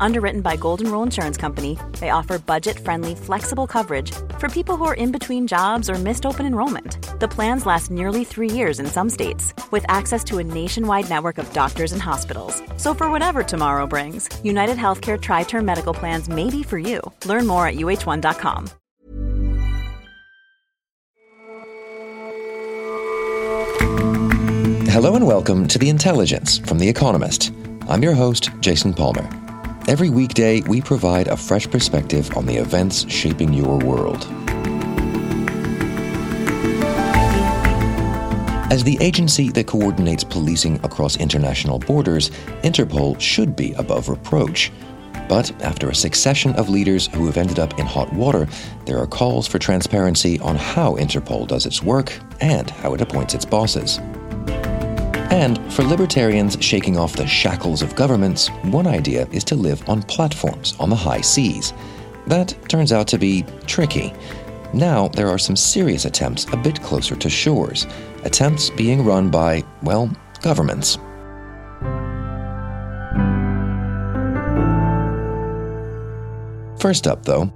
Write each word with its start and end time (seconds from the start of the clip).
Underwritten 0.00 0.40
by 0.40 0.56
Golden 0.56 0.90
Rule 0.90 1.02
Insurance 1.02 1.36
Company, 1.36 1.78
they 2.00 2.10
offer 2.10 2.38
budget 2.38 2.78
friendly, 2.78 3.14
flexible 3.14 3.66
coverage 3.66 4.12
for 4.38 4.48
people 4.48 4.76
who 4.76 4.84
are 4.84 4.94
in 4.94 5.12
between 5.12 5.46
jobs 5.46 5.90
or 5.90 5.94
missed 5.94 6.26
open 6.26 6.46
enrollment. 6.46 6.98
The 7.20 7.28
plans 7.28 7.66
last 7.66 7.90
nearly 7.90 8.24
three 8.24 8.50
years 8.50 8.78
in 8.80 8.86
some 8.86 9.10
states, 9.10 9.54
with 9.70 9.84
access 9.88 10.22
to 10.24 10.38
a 10.38 10.44
nationwide 10.44 11.08
network 11.08 11.38
of 11.38 11.52
doctors 11.52 11.92
and 11.92 12.02
hospitals. 12.02 12.62
So, 12.76 12.94
for 12.94 13.10
whatever 13.10 13.42
tomorrow 13.42 13.86
brings, 13.86 14.28
United 14.44 14.76
Healthcare 14.76 15.20
Tri 15.20 15.44
Term 15.44 15.64
Medical 15.64 15.94
Plans 15.94 16.28
may 16.28 16.50
be 16.50 16.62
for 16.62 16.78
you. 16.78 17.00
Learn 17.24 17.46
more 17.46 17.66
at 17.66 17.76
uh1.com. 17.76 18.70
Hello 24.90 25.14
and 25.14 25.26
welcome 25.26 25.68
to 25.68 25.78
The 25.78 25.90
Intelligence 25.90 26.58
from 26.58 26.78
The 26.78 26.88
Economist. 26.88 27.52
I'm 27.88 28.02
your 28.02 28.14
host, 28.14 28.50
Jason 28.60 28.94
Palmer. 28.94 29.45
Every 29.88 30.10
weekday, 30.10 30.62
we 30.62 30.80
provide 30.80 31.28
a 31.28 31.36
fresh 31.36 31.70
perspective 31.70 32.36
on 32.36 32.44
the 32.44 32.56
events 32.56 33.08
shaping 33.08 33.52
your 33.52 33.78
world. 33.78 34.26
As 38.68 38.82
the 38.82 38.98
agency 39.00 39.50
that 39.50 39.68
coordinates 39.68 40.24
policing 40.24 40.84
across 40.84 41.18
international 41.18 41.78
borders, 41.78 42.30
Interpol 42.64 43.20
should 43.20 43.54
be 43.54 43.74
above 43.74 44.08
reproach. 44.08 44.72
But 45.28 45.52
after 45.62 45.88
a 45.88 45.94
succession 45.94 46.52
of 46.56 46.68
leaders 46.68 47.06
who 47.06 47.26
have 47.26 47.36
ended 47.36 47.60
up 47.60 47.78
in 47.78 47.86
hot 47.86 48.12
water, 48.12 48.48
there 48.86 48.98
are 48.98 49.06
calls 49.06 49.46
for 49.46 49.60
transparency 49.60 50.40
on 50.40 50.56
how 50.56 50.96
Interpol 50.96 51.46
does 51.46 51.64
its 51.64 51.80
work 51.80 52.12
and 52.40 52.68
how 52.70 52.92
it 52.94 53.00
appoints 53.00 53.34
its 53.34 53.44
bosses. 53.44 54.00
And 55.30 55.72
for 55.72 55.82
libertarians 55.82 56.56
shaking 56.60 56.96
off 56.96 57.16
the 57.16 57.26
shackles 57.26 57.82
of 57.82 57.94
governments, 57.96 58.48
one 58.62 58.86
idea 58.86 59.26
is 59.32 59.44
to 59.44 59.54
live 59.54 59.86
on 59.88 60.02
platforms 60.02 60.74
on 60.78 60.88
the 60.88 60.96
high 60.96 61.20
seas. 61.20 61.72
That 62.26 62.56
turns 62.68 62.92
out 62.92 63.08
to 63.08 63.18
be 63.18 63.44
tricky. 63.66 64.12
Now 64.72 65.08
there 65.08 65.28
are 65.28 65.38
some 65.38 65.56
serious 65.56 66.04
attempts 66.04 66.46
a 66.52 66.56
bit 66.56 66.82
closer 66.82 67.16
to 67.16 67.28
shores, 67.28 67.86
attempts 68.24 68.70
being 68.70 69.04
run 69.04 69.30
by, 69.30 69.64
well, 69.82 70.10
governments. 70.42 70.98
First 76.78 77.06
up, 77.06 77.24
though, 77.24 77.52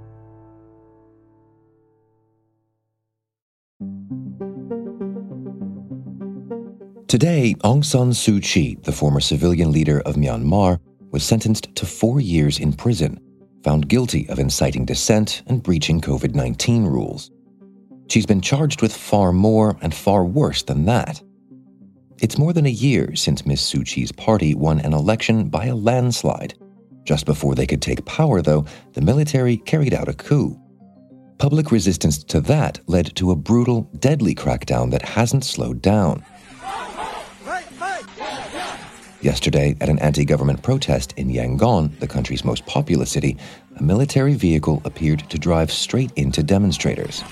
Today, 7.11 7.55
Aung 7.65 7.83
San 7.83 8.11
Suu 8.11 8.41
Kyi, 8.41 8.77
the 8.83 8.91
former 8.93 9.19
civilian 9.19 9.73
leader 9.73 9.99
of 10.05 10.15
Myanmar, 10.15 10.79
was 11.11 11.23
sentenced 11.25 11.75
to 11.75 11.85
four 11.85 12.21
years 12.21 12.57
in 12.57 12.71
prison, 12.71 13.19
found 13.65 13.89
guilty 13.89 14.29
of 14.29 14.39
inciting 14.39 14.85
dissent 14.85 15.43
and 15.47 15.61
breaching 15.61 15.99
COVID 15.99 16.33
19 16.35 16.85
rules. 16.85 17.29
She's 18.07 18.25
been 18.25 18.39
charged 18.39 18.81
with 18.81 18.95
far 18.95 19.33
more 19.33 19.77
and 19.81 19.93
far 19.93 20.23
worse 20.23 20.63
than 20.63 20.85
that. 20.85 21.21
It's 22.21 22.37
more 22.37 22.53
than 22.53 22.65
a 22.65 22.69
year 22.69 23.13
since 23.13 23.45
Miss 23.45 23.61
Suu 23.61 23.85
Kyi's 23.85 24.13
party 24.13 24.55
won 24.55 24.79
an 24.79 24.93
election 24.93 25.49
by 25.49 25.65
a 25.65 25.75
landslide. 25.75 26.53
Just 27.03 27.25
before 27.25 27.55
they 27.55 27.67
could 27.67 27.81
take 27.81 28.05
power, 28.05 28.41
though, 28.41 28.63
the 28.93 29.01
military 29.01 29.57
carried 29.57 29.93
out 29.93 30.07
a 30.07 30.13
coup. 30.13 30.57
Public 31.39 31.71
resistance 31.71 32.23
to 32.23 32.39
that 32.39 32.79
led 32.87 33.13
to 33.17 33.31
a 33.31 33.35
brutal, 33.35 33.81
deadly 33.99 34.33
crackdown 34.33 34.91
that 34.91 35.01
hasn't 35.01 35.43
slowed 35.43 35.81
down. 35.81 36.23
Yesterday, 39.21 39.77
at 39.79 39.87
an 39.87 39.99
anti 39.99 40.25
government 40.25 40.63
protest 40.63 41.13
in 41.15 41.29
Yangon, 41.29 41.99
the 41.99 42.07
country's 42.07 42.43
most 42.43 42.65
populous 42.65 43.11
city, 43.11 43.37
a 43.75 43.83
military 43.83 44.33
vehicle 44.33 44.81
appeared 44.83 45.19
to 45.29 45.37
drive 45.37 45.71
straight 45.71 46.11
into 46.15 46.41
demonstrators. 46.41 47.23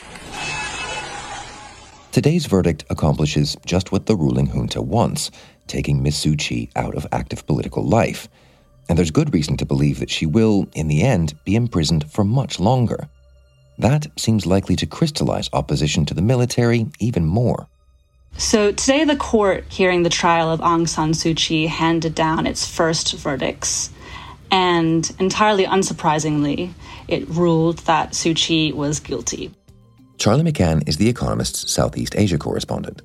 Today's 2.11 2.45
verdict 2.45 2.85
accomplishes 2.91 3.57
just 3.65 3.91
what 3.91 4.05
the 4.05 4.15
ruling 4.15 4.45
junta 4.45 4.83
wants, 4.83 5.31
taking 5.65 6.03
Ms. 6.03 6.15
Suu 6.15 6.37
Kyi 6.37 6.69
out 6.75 6.93
of 6.93 7.07
active 7.11 7.47
political 7.47 7.83
life. 7.83 8.27
And 8.87 8.95
there's 8.95 9.11
good 9.11 9.33
reason 9.33 9.57
to 9.57 9.65
believe 9.65 9.99
that 9.99 10.11
she 10.11 10.27
will, 10.27 10.67
in 10.75 10.89
the 10.89 11.01
end, 11.01 11.33
be 11.43 11.55
imprisoned 11.55 12.11
for 12.11 12.23
much 12.23 12.59
longer. 12.59 13.09
That 13.79 14.05
seems 14.15 14.45
likely 14.45 14.75
to 14.75 14.85
crystallize 14.85 15.49
opposition 15.53 16.05
to 16.05 16.13
the 16.13 16.21
military 16.21 16.85
even 16.99 17.25
more. 17.25 17.67
So 18.37 18.71
today, 18.71 19.03
the 19.03 19.15
court 19.15 19.65
hearing 19.69 20.03
the 20.03 20.09
trial 20.09 20.49
of 20.49 20.61
Aung 20.61 20.87
San 20.87 21.11
Suu 21.11 21.35
Kyi 21.35 21.67
handed 21.67 22.15
down 22.15 22.47
its 22.47 22.65
first 22.65 23.13
verdicts. 23.15 23.89
And 24.51 25.09
entirely 25.19 25.65
unsurprisingly, 25.65 26.73
it 27.07 27.27
ruled 27.29 27.79
that 27.79 28.11
Suu 28.11 28.35
Kyi 28.35 28.71
was 28.71 28.99
guilty. 28.99 29.51
Charlie 30.17 30.49
McCann 30.49 30.87
is 30.87 30.97
The 30.97 31.07
Economist's 31.07 31.71
Southeast 31.71 32.15
Asia 32.17 32.37
correspondent. 32.37 33.01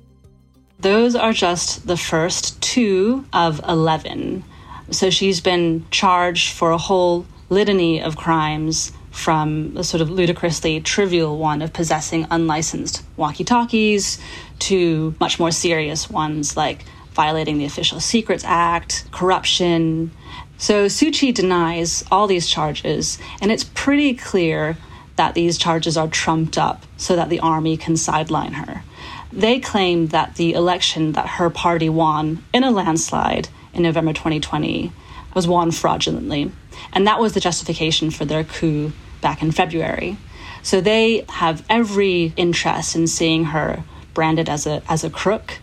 Those 0.79 1.15
are 1.15 1.33
just 1.33 1.87
the 1.87 1.97
first 1.97 2.61
two 2.61 3.25
of 3.31 3.61
11. 3.67 4.43
So 4.91 5.09
she's 5.09 5.41
been 5.41 5.85
charged 5.91 6.53
for 6.53 6.71
a 6.71 6.77
whole 6.77 7.25
litany 7.49 8.01
of 8.01 8.17
crimes 8.17 8.91
from 9.15 9.73
the 9.73 9.83
sort 9.83 10.01
of 10.01 10.09
ludicrously 10.09 10.81
trivial 10.81 11.37
one 11.37 11.61
of 11.61 11.71
possessing 11.71 12.27
unlicensed 12.29 13.01
walkie 13.15 13.45
talkies 13.45 14.19
to 14.59 15.15
much 15.21 15.39
more 15.39 15.51
serious 15.51 16.09
ones 16.09 16.57
like 16.57 16.83
violating 17.13 17.57
the 17.57 17.65
Official 17.65 18.01
Secrets 18.01 18.43
Act, 18.45 19.05
corruption. 19.11 20.11
So 20.57 20.87
Suu 20.87 21.13
Kyi 21.13 21.31
denies 21.31 22.03
all 22.11 22.27
these 22.27 22.47
charges, 22.47 23.17
and 23.41 23.53
it's 23.53 23.63
pretty 23.63 24.13
clear 24.15 24.77
that 25.15 25.33
these 25.33 25.57
charges 25.57 25.95
are 25.95 26.09
trumped 26.09 26.57
up 26.57 26.85
so 26.97 27.15
that 27.15 27.29
the 27.29 27.39
army 27.39 27.77
can 27.77 27.95
sideline 27.95 28.53
her. 28.53 28.83
They 29.31 29.61
claim 29.61 30.07
that 30.07 30.35
the 30.35 30.53
election 30.53 31.13
that 31.13 31.27
her 31.39 31.49
party 31.49 31.87
won 31.87 32.43
in 32.53 32.65
a 32.65 32.69
landslide 32.69 33.47
in 33.73 33.83
November 33.83 34.11
2020 34.11 34.91
was 35.33 35.47
won 35.47 35.71
fraudulently. 35.71 36.51
And 36.91 37.07
that 37.07 37.19
was 37.19 37.33
the 37.33 37.39
justification 37.39 38.11
for 38.11 38.25
their 38.25 38.43
coup 38.43 38.91
back 39.25 39.41
in 39.41 39.51
February. 39.51 40.15
So 40.61 40.81
they 40.81 41.25
have 41.29 41.65
every 41.67 42.31
interest 42.37 42.95
in 42.95 43.07
seeing 43.07 43.45
her 43.45 43.83
branded 44.13 44.47
as 44.49 44.67
a 44.67 44.83
as 44.87 45.03
a 45.03 45.09
crook. 45.09 45.59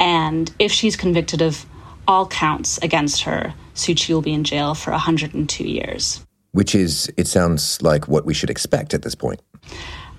And 0.00 0.50
if 0.58 0.72
she's 0.72 0.96
convicted 0.96 1.42
of 1.42 1.66
all 2.08 2.26
counts 2.26 2.78
against 2.78 3.22
her, 3.24 3.54
Suu 3.74 3.94
Kyi 3.94 4.14
will 4.14 4.22
be 4.22 4.32
in 4.32 4.44
jail 4.44 4.74
for 4.74 4.90
102 4.92 5.64
years. 5.64 6.24
Which 6.52 6.74
is, 6.74 7.12
it 7.16 7.26
sounds 7.26 7.80
like 7.82 8.08
what 8.08 8.24
we 8.24 8.34
should 8.34 8.50
expect 8.50 8.94
at 8.94 9.02
this 9.02 9.14
point. 9.14 9.40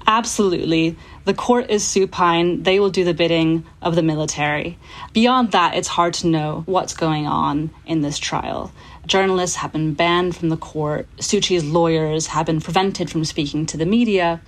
Absolutely. 0.08 0.96
The 1.26 1.34
court 1.34 1.70
is 1.70 1.84
supine. 1.84 2.64
They 2.64 2.80
will 2.80 2.90
do 2.90 3.03
the 3.03 3.14
bidding 3.14 3.66
of 3.82 3.96
the 3.96 4.03
military. 4.03 4.78
Beyond 5.14 5.52
that, 5.52 5.76
it's 5.76 5.88
hard 5.88 6.14
to 6.16 6.28
know 6.28 6.64
what's 6.66 6.94
going 6.94 7.28
on 7.28 7.72
in 7.86 8.02
this 8.02 8.18
trial. 8.18 8.72
Journalists 9.06 9.58
have 9.58 9.74
been 9.74 9.94
banned 9.94 10.36
from 10.36 10.50
the 10.50 10.58
court. 10.58 11.08
Suu 11.18 11.41
Kyi's 11.41 11.66
lawyers 11.66 12.28
have 12.28 12.46
been 12.46 12.62
prevented 12.62 13.09
from 13.09 13.25
speaking 13.25 13.66
to 13.66 13.78
the 13.78 13.86
media. 13.86 14.41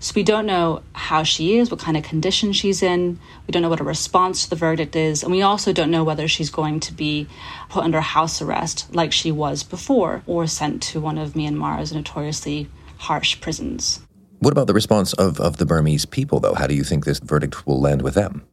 So 0.00 0.12
we 0.16 0.22
don't 0.22 0.46
know 0.46 0.82
how 0.94 1.24
she 1.24 1.58
is, 1.58 1.70
what 1.70 1.80
kind 1.80 1.96
of 1.96 2.04
condition 2.04 2.52
she's 2.52 2.82
in. 2.82 3.18
We 3.46 3.52
don't 3.52 3.60
know 3.62 3.68
what 3.68 3.80
a 3.80 3.84
response 3.84 4.44
to 4.44 4.50
the 4.50 4.56
verdict 4.56 4.96
is. 4.96 5.22
And 5.22 5.30
we 5.30 5.42
also 5.42 5.72
don't 5.72 5.90
know 5.90 6.04
whether 6.04 6.26
she's 6.26 6.48
going 6.48 6.80
to 6.80 6.92
be 6.94 7.28
put 7.68 7.84
under 7.84 8.00
house 8.00 8.40
arrest 8.40 8.94
like 8.94 9.12
she 9.12 9.30
was 9.30 9.62
before 9.62 10.22
or 10.26 10.46
sent 10.46 10.82
to 10.84 11.00
one 11.00 11.18
of 11.18 11.34
Myanmar's 11.34 11.92
notoriously 11.92 12.70
harsh 12.96 13.40
prisons. 13.40 14.00
What 14.38 14.52
about 14.52 14.68
the 14.68 14.74
response 14.74 15.12
of, 15.14 15.40
of 15.40 15.56
the 15.56 15.66
Burmese 15.66 16.06
people, 16.06 16.40
though? 16.40 16.54
How 16.54 16.66
do 16.66 16.74
you 16.74 16.84
think 16.84 17.04
this 17.04 17.18
verdict 17.18 17.66
will 17.66 17.80
land 17.80 18.02
with 18.02 18.14
them? 18.14 18.46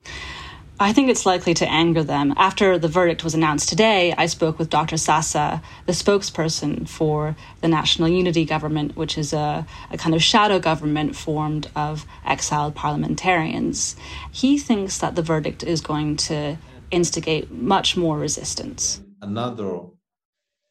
I 0.77 0.91
think 0.91 1.09
it's 1.09 1.25
likely 1.25 1.53
to 1.53 1.71
anger 1.71 2.03
them. 2.03 2.33
After 2.35 2.77
the 2.77 2.89
verdict 2.89 3.23
was 3.23 3.33
announced 3.33 3.69
today, 3.69 4.13
I 4.17 4.25
spoke 4.25 4.59
with 4.59 4.69
Dr. 4.69 4.97
Sasa, 4.97 5.61
the 5.85 5.93
spokesperson 5.93 6.87
for 6.87 7.37
the 7.61 7.69
National 7.69 8.09
Unity 8.09 8.43
Government, 8.43 8.97
which 8.97 9.17
is 9.17 9.31
a, 9.31 9.65
a 9.89 9.97
kind 9.97 10.13
of 10.13 10.21
shadow 10.21 10.59
government 10.59 11.15
formed 11.15 11.69
of 11.77 12.05
exiled 12.25 12.75
parliamentarians. 12.75 13.95
He 14.33 14.57
thinks 14.57 14.97
that 14.97 15.15
the 15.15 15.21
verdict 15.21 15.63
is 15.63 15.79
going 15.79 16.17
to 16.17 16.57
instigate 16.91 17.49
much 17.51 17.95
more 17.95 18.19
resistance. 18.19 19.01
Another 19.21 19.79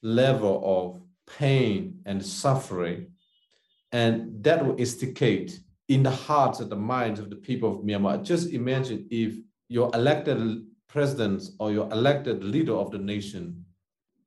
level 0.03 0.61
of 0.63 1.35
pain 1.39 2.01
and 2.05 2.23
suffering, 2.23 3.07
and 3.91 4.45
that 4.45 4.67
will 4.67 4.79
instigate 4.79 5.61
in 5.89 6.03
the 6.03 6.11
hearts 6.11 6.61
and 6.61 6.71
the 6.71 6.77
minds 6.77 7.21
of 7.21 7.31
the 7.31 7.37
people 7.37 7.73
of 7.73 7.85
Myanmar. 7.87 8.23
Just 8.23 8.51
imagine 8.51 9.07
if 9.11 9.37
your 9.69 9.91
elected 9.95 10.65
president 10.89 11.43
or 11.59 11.73
your 11.73 11.91
elected 11.91 12.45
leader 12.45 12.75
of 12.75 12.91
the 12.91 12.99
nation 12.99 13.65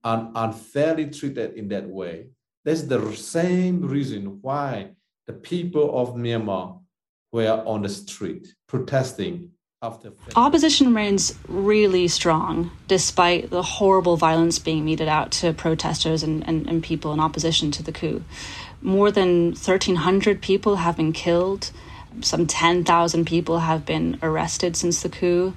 are 0.04 0.32
unfairly 0.36 1.10
treated 1.10 1.54
in 1.56 1.68
that 1.70 1.88
way. 1.88 2.28
That's 2.66 2.84
the 2.84 3.14
same 3.16 3.82
reason 3.82 4.40
why 4.42 4.92
the 5.26 5.34
people 5.34 6.00
of 6.00 6.16
Myanmar 6.16 6.80
were 7.32 7.64
on 7.66 7.84
the 7.84 7.90
street 7.90 8.54
protesting 8.68 9.52
after. 9.82 10.12
Opposition 10.36 10.88
remains 10.88 11.36
really 11.48 12.08
strong 12.08 12.72
despite 12.88 13.50
the 13.50 13.62
horrible 13.62 14.18
violence 14.18 14.60
being 14.60 14.86
meted 14.86 15.08
out 15.08 15.32
to 15.32 15.54
protesters 15.54 16.24
and, 16.24 16.48
and, 16.48 16.68
and 16.68 16.84
people 16.84 17.14
in 17.14 17.20
opposition 17.20 17.72
to 17.72 17.84
the 17.84 17.92
coup. 17.92 18.24
More 18.82 19.12
than 19.12 19.48
1,300 19.48 20.42
people 20.42 20.78
have 20.78 20.98
been 20.98 21.14
killed. 21.14 21.72
Some 22.22 22.48
10,000 22.48 23.26
people 23.26 23.60
have 23.60 23.86
been 23.86 24.18
arrested 24.22 24.76
since 24.76 25.02
the 25.02 25.10
coup. 25.10 25.54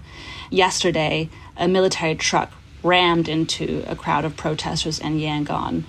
Yesterday, 0.50 1.30
a 1.56 1.68
military 1.68 2.14
truck 2.14 2.52
rammed 2.82 3.28
into 3.28 3.84
a 3.86 3.96
crowd 3.96 4.24
of 4.24 4.36
protesters 4.36 4.98
in 4.98 5.18
Yangon. 5.18 5.84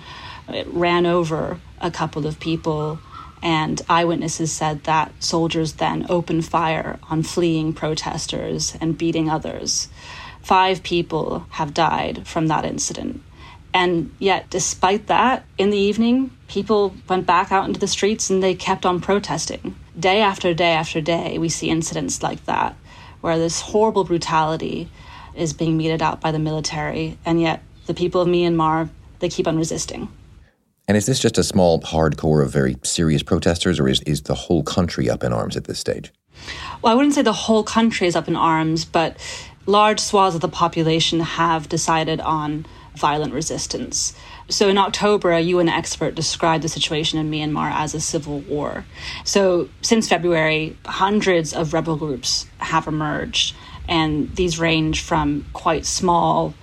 It 0.48 0.66
ran 0.68 1.06
over 1.06 1.60
a 1.80 1.90
couple 1.90 2.26
of 2.26 2.40
people, 2.40 2.98
and 3.42 3.82
eyewitnesses 3.88 4.52
said 4.52 4.84
that 4.84 5.12
soldiers 5.22 5.74
then 5.74 6.06
opened 6.08 6.44
fire 6.44 6.98
on 7.10 7.22
fleeing 7.22 7.72
protesters 7.72 8.76
and 8.80 8.98
beating 8.98 9.28
others. 9.28 9.88
Five 10.42 10.82
people 10.82 11.46
have 11.50 11.74
died 11.74 12.26
from 12.26 12.48
that 12.48 12.64
incident. 12.64 13.22
And 13.74 14.14
yet, 14.18 14.50
despite 14.50 15.06
that, 15.06 15.44
in 15.56 15.70
the 15.70 15.78
evening, 15.78 16.30
people 16.48 16.94
went 17.08 17.26
back 17.26 17.50
out 17.50 17.66
into 17.66 17.80
the 17.80 17.86
streets 17.86 18.28
and 18.28 18.42
they 18.42 18.54
kept 18.54 18.84
on 18.84 19.00
protesting. 19.00 19.76
Day 19.98 20.20
after 20.20 20.52
day 20.52 20.72
after 20.72 21.00
day, 21.00 21.38
we 21.38 21.48
see 21.48 21.70
incidents 21.70 22.22
like 22.22 22.44
that, 22.44 22.76
where 23.20 23.38
this 23.38 23.60
horrible 23.60 24.04
brutality 24.04 24.90
is 25.34 25.52
being 25.52 25.76
meted 25.76 26.02
out 26.02 26.20
by 26.20 26.30
the 26.30 26.38
military, 26.38 27.18
and 27.24 27.40
yet 27.40 27.62
the 27.86 27.94
people 27.94 28.20
of 28.20 28.28
Myanmar, 28.28 28.90
they 29.20 29.28
keep 29.28 29.48
on 29.48 29.56
resisting. 29.56 30.08
And 30.88 30.96
is 30.96 31.06
this 31.06 31.20
just 31.20 31.38
a 31.38 31.44
small 31.44 31.80
hardcore 31.80 32.42
of 32.42 32.50
very 32.50 32.76
serious 32.82 33.22
protesters, 33.22 33.80
or 33.80 33.88
is, 33.88 34.02
is 34.02 34.22
the 34.22 34.34
whole 34.34 34.62
country 34.62 35.08
up 35.08 35.24
in 35.24 35.32
arms 35.32 35.56
at 35.56 35.64
this 35.64 35.78
stage? 35.78 36.12
Well, 36.82 36.92
I 36.92 36.96
wouldn't 36.96 37.14
say 37.14 37.22
the 37.22 37.32
whole 37.32 37.62
country 37.62 38.06
is 38.06 38.16
up 38.16 38.28
in 38.28 38.36
arms, 38.36 38.84
but 38.84 39.16
large 39.66 40.00
swaths 40.00 40.34
of 40.34 40.40
the 40.40 40.48
population 40.48 41.20
have 41.20 41.68
decided 41.68 42.20
on 42.20 42.66
violent 42.94 43.32
resistance. 43.32 44.14
So 44.48 44.68
in 44.68 44.78
October, 44.78 45.32
a 45.32 45.40
UN 45.40 45.68
expert 45.68 46.14
described 46.14 46.62
the 46.62 46.68
situation 46.68 47.18
in 47.18 47.30
Myanmar 47.30 47.70
as 47.72 47.94
a 47.94 48.00
civil 48.00 48.40
war. 48.40 48.84
So 49.24 49.68
since 49.80 50.08
February, 50.08 50.76
hundreds 50.84 51.54
of 51.54 51.72
rebel 51.72 51.96
groups 51.96 52.46
have 52.58 52.86
emerged, 52.86 53.54
and 53.88 54.34
these 54.36 54.58
range 54.58 55.00
from 55.00 55.46
quite 55.52 55.86
small 55.86 56.54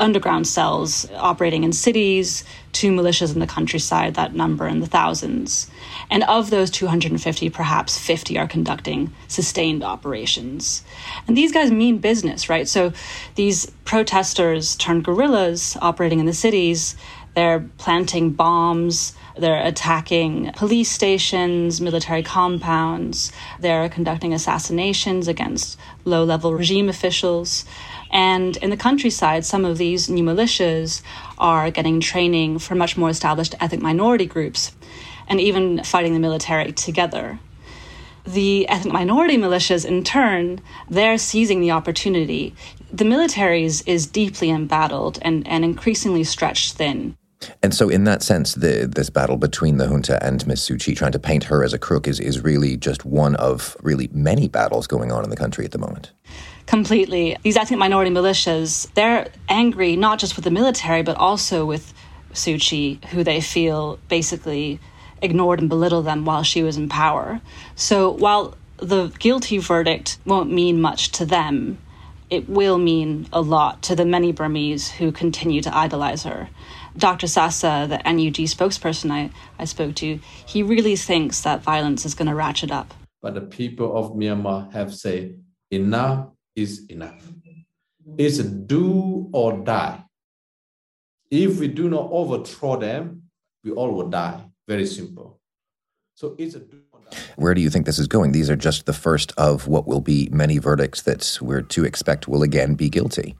underground 0.00 0.46
cells 0.46 1.08
operating 1.14 1.64
in 1.64 1.72
cities 1.72 2.44
to 2.72 2.90
militias 2.90 3.32
in 3.32 3.40
the 3.40 3.46
countryside 3.46 4.14
that 4.14 4.34
number 4.34 4.66
in 4.66 4.80
the 4.80 4.86
thousands. 4.86 5.70
And 6.10 6.22
of 6.24 6.50
those 6.50 6.70
250, 6.70 7.50
perhaps 7.50 7.98
50 7.98 8.38
are 8.38 8.46
conducting 8.46 9.12
sustained 9.28 9.82
operations. 9.82 10.84
And 11.26 11.36
these 11.36 11.52
guys 11.52 11.70
mean 11.70 11.98
business, 11.98 12.48
right? 12.48 12.68
So 12.68 12.92
these 13.34 13.70
protesters 13.84 14.76
turned 14.76 15.04
guerrillas 15.04 15.76
operating 15.80 16.20
in 16.20 16.26
the 16.26 16.32
cities, 16.32 16.96
they're 17.34 17.68
planting 17.78 18.30
bombs. 18.30 19.14
They're 19.36 19.66
attacking 19.66 20.52
police 20.52 20.90
stations, 20.90 21.80
military 21.80 22.22
compounds. 22.22 23.32
They're 23.58 23.88
conducting 23.88 24.32
assassinations 24.32 25.26
against 25.26 25.76
low 26.04 26.22
level 26.22 26.54
regime 26.54 26.88
officials. 26.88 27.64
And 28.12 28.56
in 28.58 28.70
the 28.70 28.76
countryside, 28.76 29.44
some 29.44 29.64
of 29.64 29.78
these 29.78 30.08
new 30.08 30.22
militias 30.22 31.02
are 31.36 31.72
getting 31.72 31.98
training 31.98 32.60
for 32.60 32.76
much 32.76 32.96
more 32.96 33.10
established 33.10 33.56
ethnic 33.60 33.82
minority 33.82 34.26
groups 34.26 34.70
and 35.28 35.40
even 35.40 35.82
fighting 35.84 36.14
the 36.14 36.20
military 36.20 36.72
together. 36.72 37.38
The 38.26 38.66
ethnic 38.68 38.92
minority 38.92 39.36
militias, 39.36 39.84
in 39.84 40.02
turn, 40.02 40.60
they're 40.88 41.18
seizing 41.18 41.60
the 41.60 41.72
opportunity. 41.72 42.54
The 42.90 43.04
military 43.04 43.64
is, 43.64 43.82
is 43.82 44.06
deeply 44.06 44.50
embattled 44.50 45.18
and, 45.22 45.46
and 45.46 45.64
increasingly 45.64 46.24
stretched 46.24 46.74
thin. 46.74 47.16
And 47.62 47.74
so, 47.74 47.90
in 47.90 48.04
that 48.04 48.22
sense, 48.22 48.54
the, 48.54 48.90
this 48.90 49.10
battle 49.10 49.36
between 49.36 49.76
the 49.76 49.86
junta 49.86 50.24
and 50.24 50.46
Ms. 50.46 50.60
Suu 50.60 50.96
trying 50.96 51.12
to 51.12 51.18
paint 51.18 51.44
her 51.44 51.62
as 51.62 51.74
a 51.74 51.78
crook, 51.78 52.08
is, 52.08 52.18
is 52.18 52.42
really 52.42 52.78
just 52.78 53.04
one 53.04 53.34
of 53.36 53.76
really 53.82 54.08
many 54.12 54.48
battles 54.48 54.86
going 54.86 55.12
on 55.12 55.24
in 55.24 55.28
the 55.28 55.36
country 55.36 55.66
at 55.66 55.72
the 55.72 55.78
moment. 55.78 56.12
Completely. 56.66 57.36
These 57.42 57.58
ethnic 57.58 57.78
minority 57.78 58.10
militias, 58.10 58.90
they're 58.94 59.28
angry 59.50 59.96
not 59.96 60.18
just 60.18 60.36
with 60.36 60.44
the 60.44 60.50
military, 60.50 61.02
but 61.02 61.16
also 61.18 61.66
with 61.66 61.92
Suu 62.32 62.58
Kyi, 62.58 63.00
who 63.10 63.22
they 63.22 63.40
feel 63.40 63.98
basically 64.08 64.80
ignored 65.22 65.60
and 65.60 65.68
belittled 65.68 66.06
them 66.06 66.24
while 66.24 66.42
she 66.42 66.62
was 66.62 66.76
in 66.76 66.88
power. 66.88 67.40
So, 67.76 68.10
while 68.10 68.56
the 68.78 69.08
guilty 69.18 69.58
verdict 69.58 70.18
won't 70.24 70.52
mean 70.52 70.80
much 70.80 71.10
to 71.12 71.24
them, 71.24 71.78
it 72.30 72.48
will 72.48 72.78
mean 72.78 73.28
a 73.32 73.40
lot 73.40 73.82
to 73.82 73.94
the 73.94 74.04
many 74.04 74.32
Burmese 74.32 74.90
who 74.90 75.12
continue 75.12 75.62
to 75.62 75.76
idolize 75.76 76.24
her. 76.24 76.48
Dr. 76.96 77.26
Sasa, 77.26 77.86
the 77.88 77.98
NUG 77.98 78.46
spokesperson 78.46 79.10
I, 79.10 79.30
I 79.58 79.64
spoke 79.64 79.94
to, 79.96 80.18
he 80.46 80.62
really 80.62 80.96
thinks 80.96 81.40
that 81.42 81.62
violence 81.62 82.04
is 82.04 82.14
going 82.14 82.28
to 82.28 82.34
ratchet 82.34 82.70
up. 82.70 82.94
But 83.20 83.34
the 83.34 83.40
people 83.40 83.96
of 83.96 84.12
Myanmar 84.12 84.72
have 84.72 84.94
said 84.94 85.38
enough 85.70 86.28
is 86.54 86.86
enough. 86.88 87.22
It's 88.18 88.38
do 88.38 89.28
or 89.32 89.64
die. 89.64 90.04
If 91.30 91.58
we 91.58 91.68
do 91.68 91.88
not 91.88 92.08
overthrow 92.10 92.76
them, 92.78 93.22
we 93.64 93.72
all 93.72 93.90
will 93.92 94.08
die. 94.08 94.40
Very 94.66 94.86
simple. 94.86 95.40
So 96.14 96.34
it's 96.38 96.54
a 96.54 96.62
where 97.36 97.54
do 97.54 97.60
you 97.60 97.70
think 97.70 97.86
this 97.86 97.98
is 97.98 98.06
going? 98.06 98.32
These 98.32 98.50
are 98.50 98.56
just 98.56 98.86
the 98.86 98.92
first 98.92 99.32
of 99.36 99.66
what 99.66 99.86
will 99.86 100.00
be 100.00 100.28
many 100.30 100.58
verdicts 100.58 101.02
that 101.02 101.38
we're 101.40 101.62
to 101.62 101.84
expect 101.84 102.28
will 102.28 102.42
again 102.42 102.74
be 102.74 102.88
guilty. 102.88 103.36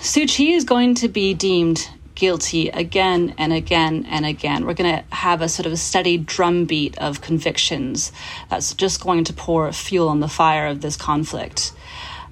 Suu 0.00 0.28
Kyi 0.28 0.52
is 0.52 0.64
going 0.64 0.94
to 0.96 1.08
be 1.08 1.34
deemed 1.34 1.88
guilty 2.14 2.68
again 2.68 3.34
and 3.38 3.52
again 3.52 4.06
and 4.08 4.24
again. 4.24 4.66
We're 4.66 4.74
going 4.74 4.98
to 4.98 5.14
have 5.14 5.42
a 5.42 5.48
sort 5.48 5.66
of 5.66 5.72
a 5.72 5.76
steady 5.76 6.18
drumbeat 6.18 6.96
of 6.98 7.20
convictions 7.20 8.12
that's 8.48 8.74
just 8.74 9.00
going 9.00 9.24
to 9.24 9.32
pour 9.32 9.70
fuel 9.72 10.08
on 10.08 10.20
the 10.20 10.28
fire 10.28 10.66
of 10.66 10.80
this 10.80 10.96
conflict. 10.96 11.72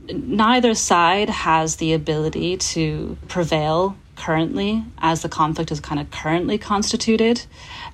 Neither 0.08 0.74
side 0.74 1.30
has 1.30 1.76
the 1.76 1.92
ability 1.92 2.56
to 2.58 3.16
prevail 3.28 3.96
currently 4.22 4.84
as 4.98 5.22
the 5.22 5.28
conflict 5.28 5.72
is 5.72 5.80
kind 5.80 6.00
of 6.00 6.08
currently 6.12 6.56
constituted. 6.56 7.44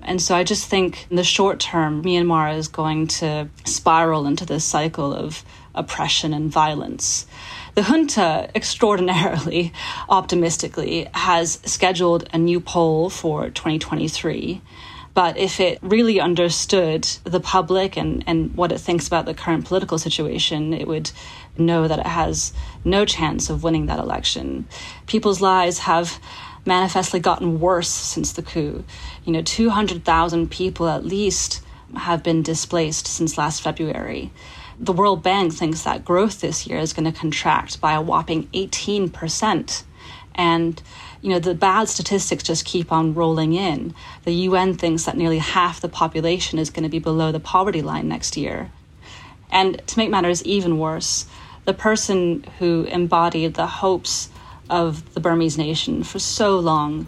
And 0.02 0.20
so 0.20 0.34
I 0.34 0.44
just 0.44 0.68
think 0.68 1.06
in 1.08 1.16
the 1.16 1.24
short 1.24 1.58
term, 1.58 2.02
Myanmar 2.02 2.54
is 2.54 2.68
going 2.68 3.06
to 3.20 3.48
spiral 3.64 4.26
into 4.26 4.44
this 4.44 4.62
cycle 4.62 5.14
of 5.14 5.42
oppression 5.74 6.34
and 6.34 6.50
violence. 6.50 7.26
The 7.76 7.82
junta, 7.82 8.50
extraordinarily 8.54 9.72
optimistically, 10.10 11.08
has 11.14 11.60
scheduled 11.64 12.28
a 12.34 12.36
new 12.36 12.60
poll 12.60 13.08
for 13.08 13.48
2023. 13.48 14.60
But 15.18 15.36
if 15.36 15.58
it 15.58 15.80
really 15.82 16.20
understood 16.20 17.02
the 17.24 17.40
public 17.40 17.96
and, 17.96 18.22
and 18.28 18.54
what 18.54 18.70
it 18.70 18.78
thinks 18.78 19.08
about 19.08 19.26
the 19.26 19.34
current 19.34 19.64
political 19.64 19.98
situation, 19.98 20.72
it 20.72 20.86
would 20.86 21.10
know 21.56 21.88
that 21.88 21.98
it 21.98 22.06
has 22.06 22.52
no 22.84 23.04
chance 23.04 23.50
of 23.50 23.64
winning 23.64 23.86
that 23.86 23.98
election. 23.98 24.68
People's 25.08 25.40
lives 25.40 25.80
have 25.80 26.20
manifestly 26.64 27.18
gotten 27.18 27.58
worse 27.58 27.88
since 27.88 28.30
the 28.30 28.42
coup. 28.42 28.84
You 29.24 29.32
know, 29.32 29.42
200,000 29.42 30.52
people 30.52 30.88
at 30.88 31.04
least 31.04 31.62
have 31.96 32.22
been 32.22 32.44
displaced 32.44 33.08
since 33.08 33.36
last 33.36 33.60
February 33.60 34.30
the 34.80 34.92
World 34.92 35.24
Bank 35.24 35.52
thinks 35.52 35.82
that 35.82 36.04
growth 36.04 36.40
this 36.40 36.66
year 36.66 36.78
is 36.78 36.92
going 36.92 37.12
to 37.12 37.18
contract 37.18 37.80
by 37.80 37.94
a 37.94 38.00
whopping 38.00 38.46
18%. 38.54 39.82
And 40.38 40.80
you 41.20 41.30
know, 41.30 41.38
the 41.38 41.54
bad 41.54 41.88
statistics 41.88 42.44
just 42.44 42.64
keep 42.64 42.92
on 42.92 43.14
rolling 43.14 43.52
in. 43.52 43.94
The 44.24 44.32
UN 44.32 44.74
thinks 44.74 45.04
that 45.04 45.16
nearly 45.16 45.38
half 45.38 45.80
the 45.80 45.88
population 45.88 46.58
is 46.58 46.70
going 46.70 46.84
to 46.84 46.88
be 46.88 47.00
below 47.00 47.32
the 47.32 47.40
poverty 47.40 47.82
line 47.82 48.08
next 48.08 48.36
year. 48.36 48.70
And 49.50 49.84
to 49.86 49.98
make 49.98 50.10
matters 50.10 50.44
even 50.44 50.78
worse, 50.78 51.26
the 51.64 51.74
person 51.74 52.44
who 52.58 52.84
embodied 52.84 53.54
the 53.54 53.66
hopes 53.66 54.28
of 54.70 55.12
the 55.14 55.20
Burmese 55.20 55.58
nation 55.58 56.02
for 56.04 56.18
so 56.18 56.58
long 56.58 57.06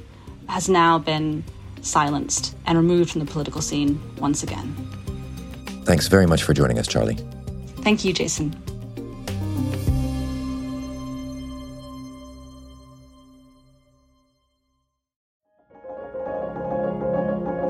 has 0.48 0.68
now 0.68 0.98
been 0.98 1.44
silenced 1.82 2.56
and 2.66 2.76
removed 2.76 3.10
from 3.12 3.20
the 3.20 3.30
political 3.30 3.62
scene 3.62 4.00
once 4.18 4.42
again. 4.42 4.74
Thanks 5.84 6.08
very 6.08 6.26
much 6.26 6.42
for 6.42 6.52
joining 6.52 6.78
us, 6.78 6.86
Charlie. 6.86 7.18
Thank 7.82 8.04
you, 8.04 8.12
Jason. 8.12 8.54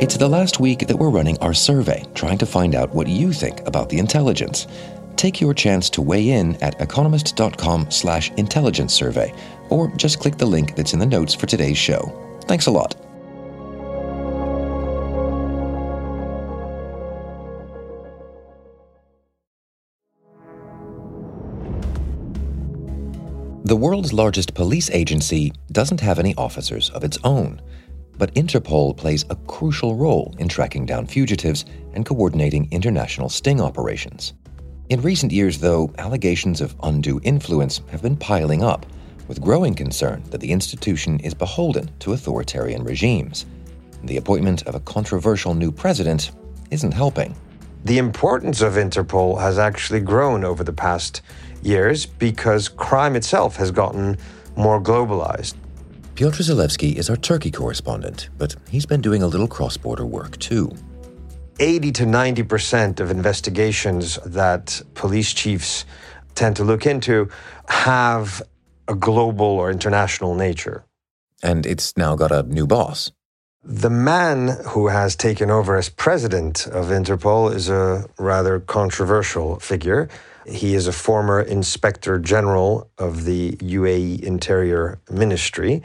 It's 0.00 0.16
the 0.16 0.26
last 0.26 0.60
week 0.60 0.86
that 0.86 0.96
we're 0.96 1.10
running 1.10 1.36
our 1.40 1.52
survey, 1.52 2.02
trying 2.14 2.38
to 2.38 2.46
find 2.46 2.74
out 2.74 2.94
what 2.94 3.06
you 3.06 3.34
think 3.34 3.60
about 3.66 3.90
the 3.90 3.98
intelligence. 3.98 4.66
Take 5.16 5.42
your 5.42 5.52
chance 5.52 5.90
to 5.90 6.00
weigh 6.00 6.30
in 6.30 6.56
at 6.62 6.80
economist.com/slash 6.80 8.30
intelligence 8.30 8.94
survey, 8.94 9.34
or 9.68 9.94
just 9.96 10.18
click 10.18 10.38
the 10.38 10.46
link 10.46 10.74
that's 10.74 10.94
in 10.94 11.00
the 11.00 11.04
notes 11.04 11.34
for 11.34 11.44
today's 11.44 11.76
show. 11.76 12.10
Thanks 12.44 12.64
a 12.64 12.70
lot. 12.70 12.96
The 23.66 23.76
world's 23.76 24.14
largest 24.14 24.54
police 24.54 24.88
agency 24.88 25.52
doesn't 25.70 26.00
have 26.00 26.18
any 26.18 26.34
officers 26.36 26.88
of 26.88 27.04
its 27.04 27.18
own 27.22 27.60
but 28.20 28.34
Interpol 28.34 28.94
plays 28.94 29.24
a 29.30 29.34
crucial 29.46 29.96
role 29.96 30.34
in 30.38 30.46
tracking 30.46 30.84
down 30.84 31.06
fugitives 31.06 31.64
and 31.94 32.04
coordinating 32.04 32.68
international 32.70 33.30
sting 33.30 33.62
operations. 33.62 34.34
In 34.90 35.00
recent 35.00 35.32
years, 35.32 35.56
though, 35.56 35.90
allegations 35.96 36.60
of 36.60 36.76
undue 36.82 37.18
influence 37.22 37.80
have 37.90 38.02
been 38.02 38.18
piling 38.18 38.62
up, 38.62 38.84
with 39.26 39.40
growing 39.40 39.74
concern 39.74 40.22
that 40.28 40.42
the 40.42 40.52
institution 40.52 41.18
is 41.20 41.32
beholden 41.32 41.90
to 42.00 42.12
authoritarian 42.12 42.84
regimes. 42.84 43.46
The 44.04 44.18
appointment 44.18 44.66
of 44.66 44.74
a 44.74 44.80
controversial 44.80 45.54
new 45.54 45.72
president 45.72 46.32
isn't 46.70 46.92
helping. 46.92 47.34
The 47.86 47.96
importance 47.96 48.60
of 48.60 48.74
Interpol 48.74 49.40
has 49.40 49.58
actually 49.58 50.00
grown 50.00 50.44
over 50.44 50.62
the 50.62 50.74
past 50.74 51.22
years 51.62 52.04
because 52.04 52.68
crime 52.68 53.16
itself 53.16 53.56
has 53.56 53.70
gotten 53.70 54.18
more 54.56 54.78
globalized. 54.78 55.54
Piotr 56.14 56.42
Zalewski 56.42 56.96
is 56.96 57.08
our 57.08 57.16
Turkey 57.16 57.50
correspondent, 57.50 58.28
but 58.36 58.54
he's 58.68 58.86
been 58.86 59.00
doing 59.00 59.22
a 59.22 59.26
little 59.26 59.48
cross 59.48 59.76
border 59.76 60.04
work 60.04 60.38
too. 60.38 60.70
80 61.58 61.92
to 61.92 62.04
90% 62.04 63.00
of 63.00 63.10
investigations 63.10 64.18
that 64.24 64.80
police 64.94 65.32
chiefs 65.32 65.84
tend 66.34 66.56
to 66.56 66.64
look 66.64 66.86
into 66.86 67.28
have 67.68 68.42
a 68.88 68.94
global 68.94 69.46
or 69.46 69.70
international 69.70 70.34
nature. 70.34 70.84
And 71.42 71.66
it's 71.66 71.96
now 71.96 72.16
got 72.16 72.32
a 72.32 72.42
new 72.42 72.66
boss. 72.66 73.12
The 73.62 73.90
man 73.90 74.56
who 74.68 74.88
has 74.88 75.14
taken 75.14 75.50
over 75.50 75.76
as 75.76 75.90
president 75.90 76.66
of 76.66 76.86
Interpol 76.86 77.54
is 77.54 77.68
a 77.68 78.08
rather 78.18 78.58
controversial 78.58 79.60
figure. 79.60 80.08
He 80.46 80.74
is 80.74 80.86
a 80.86 80.92
former 80.92 81.40
inspector 81.40 82.18
general 82.18 82.90
of 82.98 83.24
the 83.24 83.52
UAE 83.52 84.22
Interior 84.22 84.98
Ministry. 85.10 85.82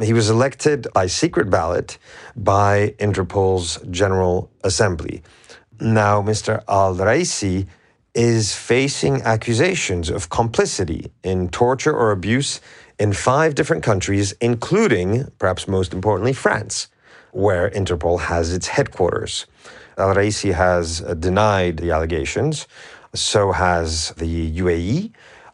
He 0.00 0.12
was 0.12 0.28
elected 0.28 0.86
by 0.92 1.06
secret 1.06 1.48
ballot 1.50 1.98
by 2.36 2.94
Interpol's 2.98 3.78
General 3.90 4.50
Assembly. 4.62 5.22
Now, 5.80 6.22
Mr. 6.22 6.62
Al 6.68 6.94
Raisi 6.94 7.66
is 8.14 8.54
facing 8.54 9.22
accusations 9.22 10.10
of 10.10 10.28
complicity 10.28 11.10
in 11.22 11.48
torture 11.48 11.92
or 11.92 12.12
abuse 12.12 12.60
in 12.98 13.12
five 13.12 13.54
different 13.54 13.82
countries, 13.82 14.32
including, 14.40 15.30
perhaps 15.38 15.66
most 15.66 15.92
importantly, 15.92 16.32
France 16.32 16.88
where 17.34 17.68
Interpol 17.70 18.20
has 18.20 18.52
its 18.52 18.68
headquarters. 18.68 19.46
Al 19.98 20.14
Raisi 20.14 20.54
has 20.54 21.00
denied 21.00 21.78
the 21.78 21.90
allegations, 21.90 22.66
so 23.14 23.52
has 23.52 24.10
the 24.16 24.50
UAE. 24.60 25.12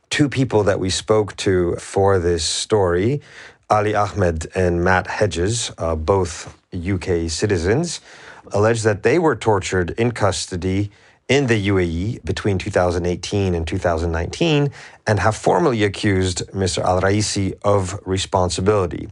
Two 0.08 0.28
people 0.28 0.64
that 0.64 0.80
we 0.80 0.90
spoke 0.90 1.36
to 1.36 1.76
for 1.76 2.18
this 2.18 2.44
story, 2.44 3.20
Ali 3.68 3.94
Ahmed 3.94 4.48
and 4.54 4.82
Matt 4.82 5.06
Hedges, 5.06 5.70
uh, 5.78 5.94
both 5.94 6.56
UK 6.74 7.30
citizens, 7.30 8.00
allege 8.52 8.82
that 8.82 9.02
they 9.02 9.18
were 9.18 9.36
tortured 9.36 9.90
in 9.90 10.10
custody 10.10 10.90
in 11.28 11.46
the 11.46 11.68
UAE 11.68 12.24
between 12.24 12.58
2018 12.58 13.54
and 13.54 13.66
2019 13.66 14.70
and 15.06 15.20
have 15.20 15.36
formally 15.36 15.84
accused 15.84 16.44
Mr. 16.48 16.82
Al 16.82 17.00
Raisi 17.00 17.54
of 17.62 18.00
responsibility. 18.04 19.08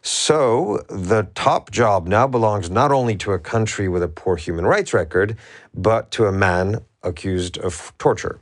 So 0.00 0.82
the 0.88 1.28
top 1.34 1.70
job 1.70 2.06
now 2.06 2.26
belongs 2.26 2.70
not 2.70 2.90
only 2.90 3.16
to 3.16 3.32
a 3.32 3.38
country 3.38 3.88
with 3.88 4.02
a 4.02 4.08
poor 4.08 4.36
human 4.36 4.64
rights 4.64 4.94
record, 4.94 5.36
but 5.74 6.10
to 6.12 6.24
a 6.24 6.32
man 6.32 6.78
accused 7.08 7.58
of 7.58 7.92
torture. 7.98 8.40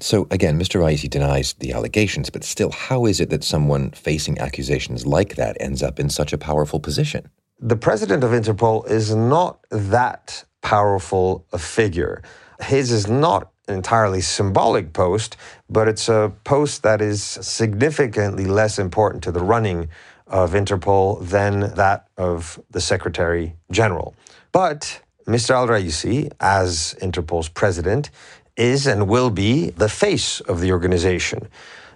So 0.00 0.26
again, 0.30 0.58
Mr. 0.58 0.80
Raisi 0.80 1.08
denies 1.08 1.52
the 1.54 1.72
allegations, 1.72 2.30
but 2.30 2.42
still, 2.42 2.70
how 2.70 3.06
is 3.06 3.20
it 3.20 3.30
that 3.30 3.44
someone 3.44 3.90
facing 3.90 4.38
accusations 4.38 5.06
like 5.06 5.36
that 5.36 5.56
ends 5.60 5.82
up 5.82 6.00
in 6.00 6.08
such 6.08 6.32
a 6.32 6.38
powerful 6.38 6.80
position? 6.80 7.28
The 7.58 7.76
president 7.76 8.24
of 8.24 8.30
Interpol 8.30 8.88
is 8.90 9.14
not 9.14 9.58
that 9.70 10.44
powerful 10.62 11.44
a 11.52 11.58
figure. 11.58 12.22
His 12.62 12.90
is 12.90 13.06
not 13.06 13.50
an 13.68 13.74
entirely 13.74 14.22
symbolic 14.22 14.94
post, 14.94 15.36
but 15.68 15.86
it's 15.86 16.08
a 16.08 16.32
post 16.44 16.82
that 16.82 17.02
is 17.02 17.22
significantly 17.22 18.46
less 18.46 18.78
important 18.78 19.22
to 19.24 19.32
the 19.32 19.42
running 19.42 19.90
of 20.26 20.52
Interpol 20.52 21.26
than 21.28 21.74
that 21.74 22.08
of 22.16 22.58
the 22.70 22.80
Secretary 22.80 23.54
General. 23.70 24.14
But 24.52 25.02
Mr. 25.26 25.50
Al 25.50 25.68
Raisi, 25.68 26.30
as 26.40 26.94
Interpol's 27.00 27.48
president, 27.48 28.10
is 28.56 28.86
and 28.86 29.08
will 29.08 29.30
be 29.30 29.70
the 29.70 29.88
face 29.88 30.40
of 30.40 30.60
the 30.60 30.72
organization. 30.72 31.48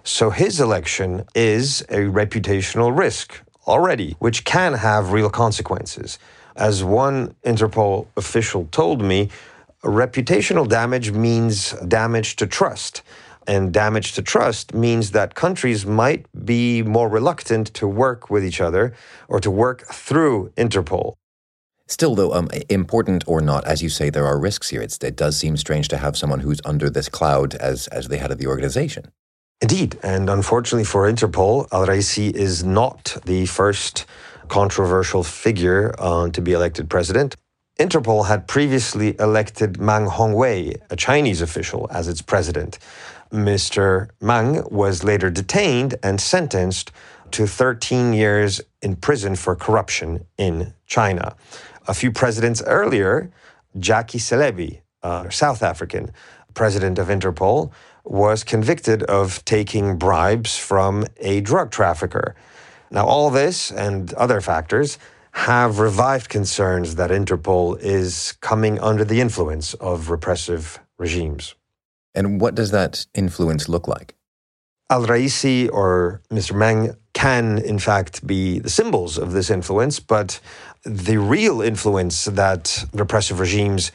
So 0.03 0.29
his 0.29 0.61
election 0.61 1.25
is 1.33 1.81
a 1.89 2.05
reputational 2.05 2.97
risk 2.97 3.41
already, 3.67 4.15
which 4.19 4.45
can 4.45 4.73
have 4.73 5.11
real 5.11 5.29
consequences. 5.29 6.19
As 6.55 6.83
one 6.83 7.35
Interpol 7.43 8.07
official 8.15 8.67
told 8.71 9.01
me, 9.01 9.29
reputational 9.83 10.67
damage 10.67 11.11
means 11.11 11.71
damage 11.87 12.35
to 12.37 12.47
trust 12.47 13.01
and 13.47 13.71
damage 13.71 14.13
to 14.13 14.21
trust 14.21 14.73
means 14.73 15.11
that 15.11 15.35
countries 15.35 15.85
might 15.85 16.25
be 16.45 16.81
more 16.81 17.09
reluctant 17.09 17.67
to 17.75 17.87
work 17.87 18.29
with 18.29 18.43
each 18.43 18.61
other 18.61 18.93
or 19.27 19.39
to 19.39 19.51
work 19.51 19.85
through 19.87 20.51
Interpol. 20.57 21.15
Still, 21.87 22.15
though, 22.15 22.33
um, 22.33 22.49
important 22.69 23.23
or 23.27 23.41
not, 23.41 23.63
as 23.65 23.83
you 23.83 23.89
say, 23.89 24.09
there 24.09 24.25
are 24.25 24.39
risks 24.39 24.69
here. 24.69 24.81
It's, 24.81 24.97
it 25.03 25.15
does 25.15 25.37
seem 25.37 25.55
strange 25.55 25.87
to 25.89 25.97
have 25.97 26.17
someone 26.17 26.39
who's 26.39 26.59
under 26.65 26.89
this 26.89 27.09
cloud 27.09 27.53
as, 27.55 27.87
as 27.87 28.07
the 28.07 28.17
head 28.17 28.31
of 28.31 28.39
the 28.39 28.47
organization. 28.47 29.11
Indeed. 29.61 29.97
And 30.03 30.29
unfortunately 30.29 30.83
for 30.83 31.09
Interpol, 31.09 31.67
Al 31.71 31.85
Raisi 31.85 32.33
is 32.33 32.63
not 32.63 33.17
the 33.25 33.45
first 33.45 34.05
controversial 34.47 35.23
figure 35.23 35.93
uh, 35.97 36.29
to 36.29 36.41
be 36.41 36.53
elected 36.53 36.89
president. 36.89 37.35
Interpol 37.79 38.27
had 38.27 38.47
previously 38.47 39.15
elected 39.19 39.79
Meng 39.79 40.07
Hongwei, 40.07 40.81
a 40.89 40.95
Chinese 40.95 41.41
official, 41.41 41.87
as 41.91 42.07
its 42.07 42.21
president. 42.21 42.79
Mr. 43.31 44.09
Meng 44.21 44.63
was 44.69 45.03
later 45.03 45.29
detained 45.29 45.95
and 46.01 46.21
sentenced 46.21 46.91
to 47.31 47.45
13 47.45 48.13
years 48.13 48.61
in 48.81 48.95
prison 48.95 49.35
for 49.35 49.55
corruption 49.55 50.25
in 50.37 50.73
China. 50.85 51.35
A 51.87 51.93
few 51.93 52.11
presidents 52.11 52.63
earlier, 52.65 53.31
Jackie 53.77 54.17
Selebi, 54.17 54.81
a 55.03 55.31
South 55.31 55.61
African 55.61 56.11
president 56.53 56.97
of 56.97 57.07
Interpol, 57.07 57.71
was 58.03 58.43
convicted 58.43 59.03
of 59.03 59.43
taking 59.45 59.97
bribes 59.97 60.57
from 60.57 61.05
a 61.17 61.41
drug 61.41 61.71
trafficker. 61.71 62.35
Now, 62.89 63.05
all 63.05 63.29
this 63.29 63.71
and 63.71 64.13
other 64.13 64.41
factors 64.41 64.97
have 65.31 65.79
revived 65.79 66.29
concerns 66.29 66.95
that 66.95 67.11
Interpol 67.11 67.77
is 67.79 68.33
coming 68.41 68.79
under 68.79 69.03
the 69.03 69.21
influence 69.21 69.73
of 69.75 70.09
repressive 70.09 70.79
regimes. 70.97 71.55
And 72.13 72.39
what 72.39 72.55
does 72.55 72.71
that 72.71 73.05
influence 73.13 73.67
look 73.67 73.87
like? 73.87 74.15
Al 74.89 75.05
Raisi 75.05 75.69
or 75.71 76.21
Mr. 76.31 76.55
Meng 76.55 76.95
can, 77.13 77.57
in 77.57 77.79
fact, 77.79 78.25
be 78.25 78.59
the 78.59 78.69
symbols 78.69 79.17
of 79.17 79.33
this 79.33 79.49
influence, 79.49 79.99
but 79.99 80.39
the 80.85 81.17
real 81.17 81.61
influence 81.61 82.25
that 82.25 82.85
repressive 82.93 83.39
regimes 83.39 83.91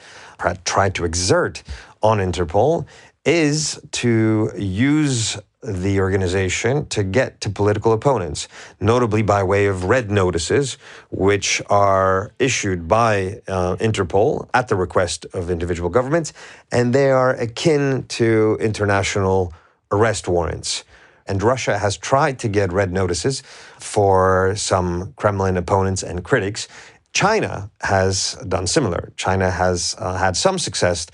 try 0.65 0.89
to 0.91 1.05
exert 1.05 1.63
on 2.03 2.19
Interpol 2.19 2.87
is 3.25 3.81
to 3.93 4.51
use 4.57 5.39
the 5.63 6.01
organization 6.01 6.87
to 6.87 7.03
get 7.03 7.41
to 7.43 7.51
political 7.51 7.93
opponents, 7.93 8.49
notably 8.81 9.21
by 9.21 9.43
way 9.43 9.67
of 9.67 9.85
red 9.85 10.11
notices, 10.11 10.79
which 11.11 11.61
are 11.69 12.33
issued 12.39 12.89
by 12.89 13.41
uh, 13.47 13.77
Interpol 13.77 14.49
at 14.55 14.69
the 14.69 14.75
request 14.75 15.27
of 15.35 15.51
individual 15.51 15.91
governments, 15.91 16.33
and 16.73 16.95
they 16.95 17.11
are 17.11 17.33
akin 17.33 18.05
to 18.09 18.57
international 18.59 19.53
arrest 19.93 20.27
warrants. 20.29 20.85
And 21.27 21.43
Russia 21.43 21.79
has 21.79 21.97
tried 21.97 22.39
to 22.41 22.49
get 22.49 22.73
red 22.73 22.93
notices 22.93 23.43
for 23.79 24.55
some 24.57 25.13
Kremlin 25.15 25.57
opponents 25.57 26.03
and 26.03 26.25
critics. 26.25 26.69
China 27.13 27.71
has 27.81 28.35
done 28.49 28.67
similar. 28.67 29.13
China 29.17 29.51
has 29.51 29.97
uh, 29.99 30.17
had 30.17 30.37
some 30.37 30.59
success 30.59 31.07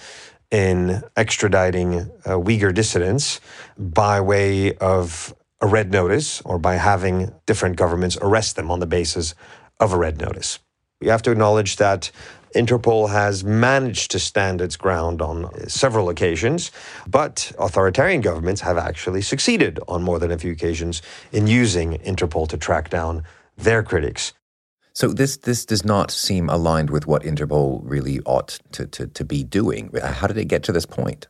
in 0.50 1.02
extraditing 1.16 2.10
uh, 2.24 2.38
Uyghur 2.38 2.72
dissidents 2.72 3.40
by 3.78 4.20
way 4.20 4.74
of 4.76 5.34
a 5.60 5.66
red 5.66 5.90
notice 5.90 6.40
or 6.42 6.58
by 6.58 6.74
having 6.76 7.32
different 7.46 7.76
governments 7.76 8.16
arrest 8.20 8.56
them 8.56 8.70
on 8.70 8.80
the 8.80 8.86
basis 8.86 9.34
of 9.80 9.92
a 9.92 9.96
red 9.96 10.20
notice. 10.20 10.58
You 11.00 11.10
have 11.10 11.22
to 11.22 11.30
acknowledge 11.30 11.76
that 11.76 12.10
Interpol 12.54 13.10
has 13.10 13.44
managed 13.44 14.10
to 14.12 14.18
stand 14.18 14.60
its 14.60 14.76
ground 14.76 15.20
on 15.20 15.50
several 15.68 16.08
occasions, 16.08 16.70
but 17.06 17.52
authoritarian 17.58 18.20
governments 18.20 18.60
have 18.60 18.78
actually 18.78 19.22
succeeded 19.22 19.78
on 19.88 20.02
more 20.02 20.18
than 20.18 20.30
a 20.30 20.38
few 20.38 20.52
occasions 20.52 21.02
in 21.32 21.46
using 21.46 21.98
Interpol 21.98 22.48
to 22.48 22.56
track 22.56 22.90
down 22.90 23.24
their 23.56 23.82
critics. 23.82 24.32
So 24.92 25.08
this 25.08 25.36
this 25.36 25.66
does 25.66 25.84
not 25.84 26.10
seem 26.10 26.48
aligned 26.48 26.88
with 26.88 27.06
what 27.06 27.22
Interpol 27.22 27.82
really 27.84 28.20
ought 28.24 28.58
to, 28.72 28.86
to, 28.86 29.06
to 29.06 29.24
be 29.24 29.44
doing. 29.44 29.90
How 30.02 30.26
did 30.26 30.38
it 30.38 30.46
get 30.46 30.62
to 30.64 30.72
this 30.72 30.86
point? 30.86 31.28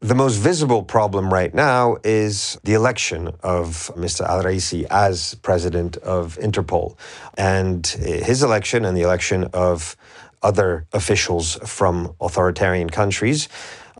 The 0.00 0.14
most 0.14 0.36
visible 0.36 0.82
problem 0.82 1.32
right 1.32 1.54
now 1.54 1.96
is 2.04 2.58
the 2.64 2.74
election 2.74 3.28
of 3.42 3.90
Mr. 3.96 4.28
Al 4.28 4.42
Raisi 4.42 4.84
as 4.90 5.36
president 5.36 5.96
of 5.96 6.36
Interpol. 6.42 6.98
And 7.38 7.86
his 7.86 8.42
election 8.42 8.84
and 8.84 8.94
the 8.94 9.00
election 9.00 9.44
of 9.54 9.96
other 10.44 10.86
officials 10.92 11.56
from 11.64 12.14
authoritarian 12.20 12.90
countries 12.90 13.48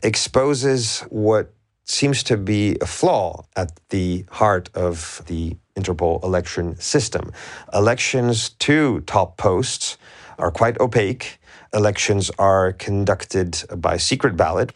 exposes 0.03 1.01
what 1.09 1.53
seems 1.83 2.23
to 2.23 2.37
be 2.37 2.77
a 2.81 2.85
flaw 2.85 3.45
at 3.55 3.79
the 3.89 4.25
heart 4.31 4.69
of 4.73 5.21
the 5.27 5.57
Interpol 5.75 6.23
election 6.23 6.79
system. 6.79 7.31
Elections 7.73 8.49
to 8.59 9.01
top 9.01 9.37
posts 9.37 9.97
are 10.37 10.51
quite 10.51 10.79
opaque. 10.79 11.39
Elections 11.73 12.31
are 12.39 12.71
conducted 12.73 13.61
by 13.75 13.97
secret 13.97 14.37
ballot. 14.37 14.71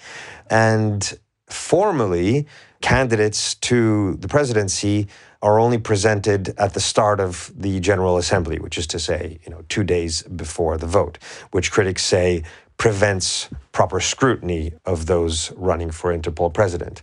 And 0.49 1.17
formally, 1.47 2.47
candidates 2.81 3.55
to 3.55 4.15
the 4.15 4.27
presidency 4.27 5.07
are 5.41 5.59
only 5.59 5.77
presented 5.77 6.53
at 6.57 6.73
the 6.73 6.79
start 6.79 7.19
of 7.19 7.51
the 7.55 7.79
General 7.79 8.17
Assembly, 8.17 8.59
which 8.59 8.77
is 8.77 8.87
to 8.87 8.99
say, 8.99 9.39
you 9.45 9.51
know, 9.51 9.63
two 9.69 9.83
days 9.83 10.23
before 10.23 10.77
the 10.77 10.87
vote, 10.87 11.17
which 11.51 11.71
critics 11.71 12.03
say 12.03 12.43
prevents 12.77 13.49
proper 13.71 13.99
scrutiny 13.99 14.73
of 14.85 15.05
those 15.05 15.51
running 15.55 15.91
for 15.91 16.17
Interpol 16.17 16.53
president. 16.53 17.01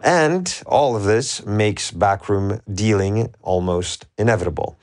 And 0.00 0.62
all 0.66 0.96
of 0.96 1.04
this 1.04 1.44
makes 1.44 1.90
backroom 1.90 2.60
dealing 2.72 3.34
almost 3.42 4.06
inevitable. 4.18 4.78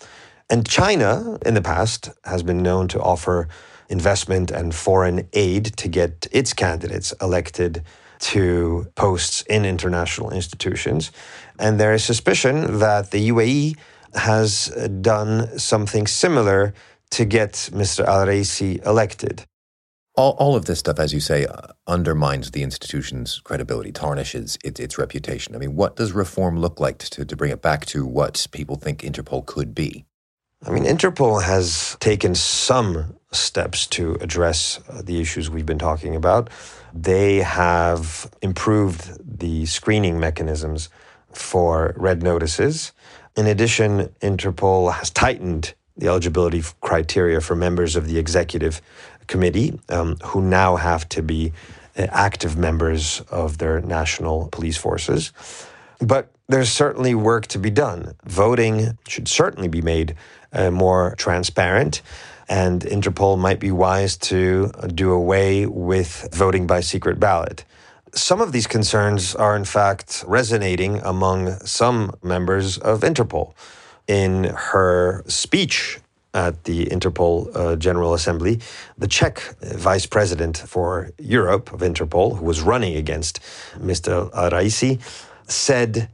And 0.50 0.68
China, 0.68 1.38
in 1.46 1.54
the 1.54 1.62
past, 1.62 2.10
has 2.26 2.44
been 2.44 2.62
known 2.62 2.88
to 2.90 3.02
offer 3.02 3.48
investment 3.90 4.52
and 4.52 4.74
foreign 4.74 5.28
aid 5.34 5.66
to 5.78 5.88
get 5.88 6.28
its 6.32 6.54
candidates 6.54 7.14
elected 7.22 7.84
to 8.20 8.88
posts 8.96 9.42
in 9.44 9.66
international 9.66 10.30
institutions. 10.32 11.12
And 11.60 11.80
there 11.80 11.94
is 11.94 12.04
suspicion 12.04 12.80
that 12.80 13.12
the 13.12 13.30
UAE 13.30 13.78
has 14.16 14.68
done 15.02 15.58
something 15.58 16.08
similar 16.08 16.74
to 17.12 17.26
get 17.26 17.54
Mr. 17.74 18.06
Al 18.06 18.26
Raisi 18.26 18.84
elected. 18.86 19.46
All, 20.16 20.34
all 20.34 20.56
of 20.56 20.66
this 20.66 20.80
stuff, 20.80 21.00
as 21.00 21.12
you 21.12 21.20
say, 21.20 21.46
uh, 21.46 21.68
undermines 21.88 22.52
the 22.52 22.62
institution's 22.62 23.40
credibility, 23.40 23.92
tarnishes 23.92 24.58
its, 24.64 24.80
its 24.80 24.98
reputation. 24.98 25.56
I 25.56 25.58
mean, 25.58 25.76
what 25.76 25.96
does 25.96 26.12
reform 26.12 26.60
look 26.60 26.80
like 26.80 27.00
to, 27.00 27.26
to 27.26 27.36
bring 27.36 27.52
it 27.52 27.62
back 27.62 27.86
to 27.88 28.06
what 28.06 28.46
people 28.52 28.76
think 28.76 29.02
Interpol 29.02 29.46
could 29.46 29.74
be? 29.74 30.06
I 30.66 30.70
mean, 30.70 30.84
Interpol 30.84 31.44
has 31.44 31.98
taken 32.00 32.36
some 32.36 33.16
steps 33.32 33.86
to 33.88 34.16
address 34.22 34.80
uh, 34.88 35.02
the 35.04 35.20
issues 35.20 35.50
we've 35.50 35.66
been 35.66 35.80
talking 35.80 36.16
about. 36.16 36.50
They 36.94 37.38
have 37.40 38.32
improved 38.42 39.40
the 39.40 39.66
screening 39.66 40.20
mechanisms 40.20 40.90
for 41.34 41.94
red 41.98 42.24
notices. 42.24 42.92
In 43.36 43.48
addition, 43.48 44.10
Interpol 44.22 44.94
has 44.94 45.10
tightened 45.10 45.74
the 45.98 46.08
eligibility 46.08 46.64
criteria 46.82 47.42
for 47.42 47.56
members 47.56 47.96
of 47.96 48.08
the 48.08 48.18
executive 48.18 48.82
committee, 49.28 49.80
um, 49.90 50.18
who 50.24 50.42
now 50.42 50.76
have 50.76 51.08
to 51.10 51.22
be 51.22 51.54
uh, 51.98 52.08
active 52.12 52.58
members 52.58 53.22
of 53.32 53.58
their 53.58 53.82
national 53.82 54.50
police 54.52 54.78
forces. 54.78 55.32
But 56.00 56.32
there's 56.48 56.72
certainly 56.72 57.16
work 57.16 57.48
to 57.48 57.60
be 57.60 57.70
done. 57.70 58.16
Voting 58.26 58.98
should 59.08 59.28
certainly 59.28 59.68
be 59.68 59.82
made 59.82 60.16
uh, 60.52 60.72
more 60.72 61.16
transparent. 61.18 62.02
And 62.50 62.82
Interpol 62.82 63.40
might 63.40 63.60
be 63.60 63.72
wise 63.72 64.18
to 64.18 64.72
do 64.94 65.12
away 65.12 65.66
with 65.66 66.30
voting 66.34 66.68
by 66.68 66.82
secret 66.82 67.20
ballot. 67.20 67.64
Some 68.16 68.42
of 68.42 68.52
these 68.52 68.68
concerns 68.68 69.34
are, 69.34 69.56
in 69.56 69.66
fact, 69.66 70.24
resonating 70.28 71.00
among 71.04 71.58
some 71.66 72.14
members 72.22 72.78
of 72.78 73.02
Interpol. 73.02 73.54
In 74.08 74.44
her 74.44 75.24
speech 75.28 76.00
at 76.36 76.64
the 76.66 76.86
Interpol 76.88 77.50
uh, 77.56 77.76
General 77.76 78.14
Assembly, 78.14 78.60
the 79.00 79.08
Czech 79.08 79.42
vice 79.62 80.06
president 80.06 80.58
for 80.58 81.10
Europe 81.18 81.74
of 81.74 81.80
Interpol, 81.80 82.38
who 82.38 82.46
was 82.46 82.62
running 82.62 82.96
against 82.96 83.40
Mr. 83.80 84.32
Raisi, 84.32 85.00
said, 85.50 86.10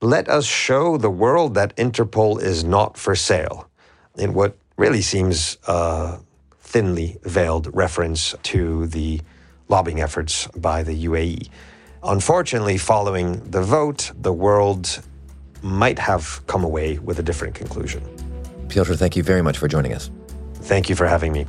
Let 0.00 0.30
us 0.30 0.46
show 0.46 0.96
the 0.96 1.10
world 1.10 1.54
that 1.54 1.76
Interpol 1.76 2.40
is 2.40 2.64
not 2.64 2.96
for 2.96 3.14
sale, 3.14 3.68
in 4.16 4.32
what 4.32 4.56
really 4.78 5.02
seems 5.02 5.58
a 5.66 6.20
thinly 6.60 7.18
veiled 7.24 7.68
reference 7.74 8.34
to 8.44 8.86
the 8.86 9.20
lobbying 9.68 10.00
efforts 10.00 10.46
by 10.48 10.82
the 10.82 11.06
UAE. 11.06 11.48
Unfortunately, 12.02 12.78
following 12.78 13.40
the 13.50 13.62
vote, 13.62 14.12
the 14.20 14.32
world 14.32 15.00
might 15.62 15.98
have 15.98 16.40
come 16.46 16.64
away 16.64 16.98
with 16.98 17.18
a 17.18 17.22
different 17.22 17.54
conclusion. 17.54 18.02
Piotr, 18.68 18.94
thank 18.94 19.16
you 19.16 19.22
very 19.22 19.42
much 19.42 19.58
for 19.58 19.68
joining 19.68 19.92
us. 19.92 20.10
Thank 20.54 20.88
you 20.88 20.94
for 20.94 21.06
having 21.06 21.32
me. 21.32 21.46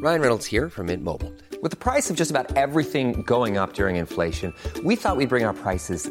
Ryan 0.00 0.22
Reynolds 0.22 0.46
here 0.46 0.70
from 0.70 0.86
Mint 0.86 1.04
Mobile. 1.04 1.30
With 1.62 1.72
the 1.72 1.76
price 1.76 2.08
of 2.08 2.16
just 2.16 2.30
about 2.30 2.56
everything 2.56 3.20
going 3.22 3.58
up 3.58 3.74
during 3.74 3.96
inflation, 3.96 4.54
we 4.82 4.96
thought 4.96 5.18
we'd 5.18 5.28
bring 5.28 5.44
our 5.44 5.52
prices 5.52 6.10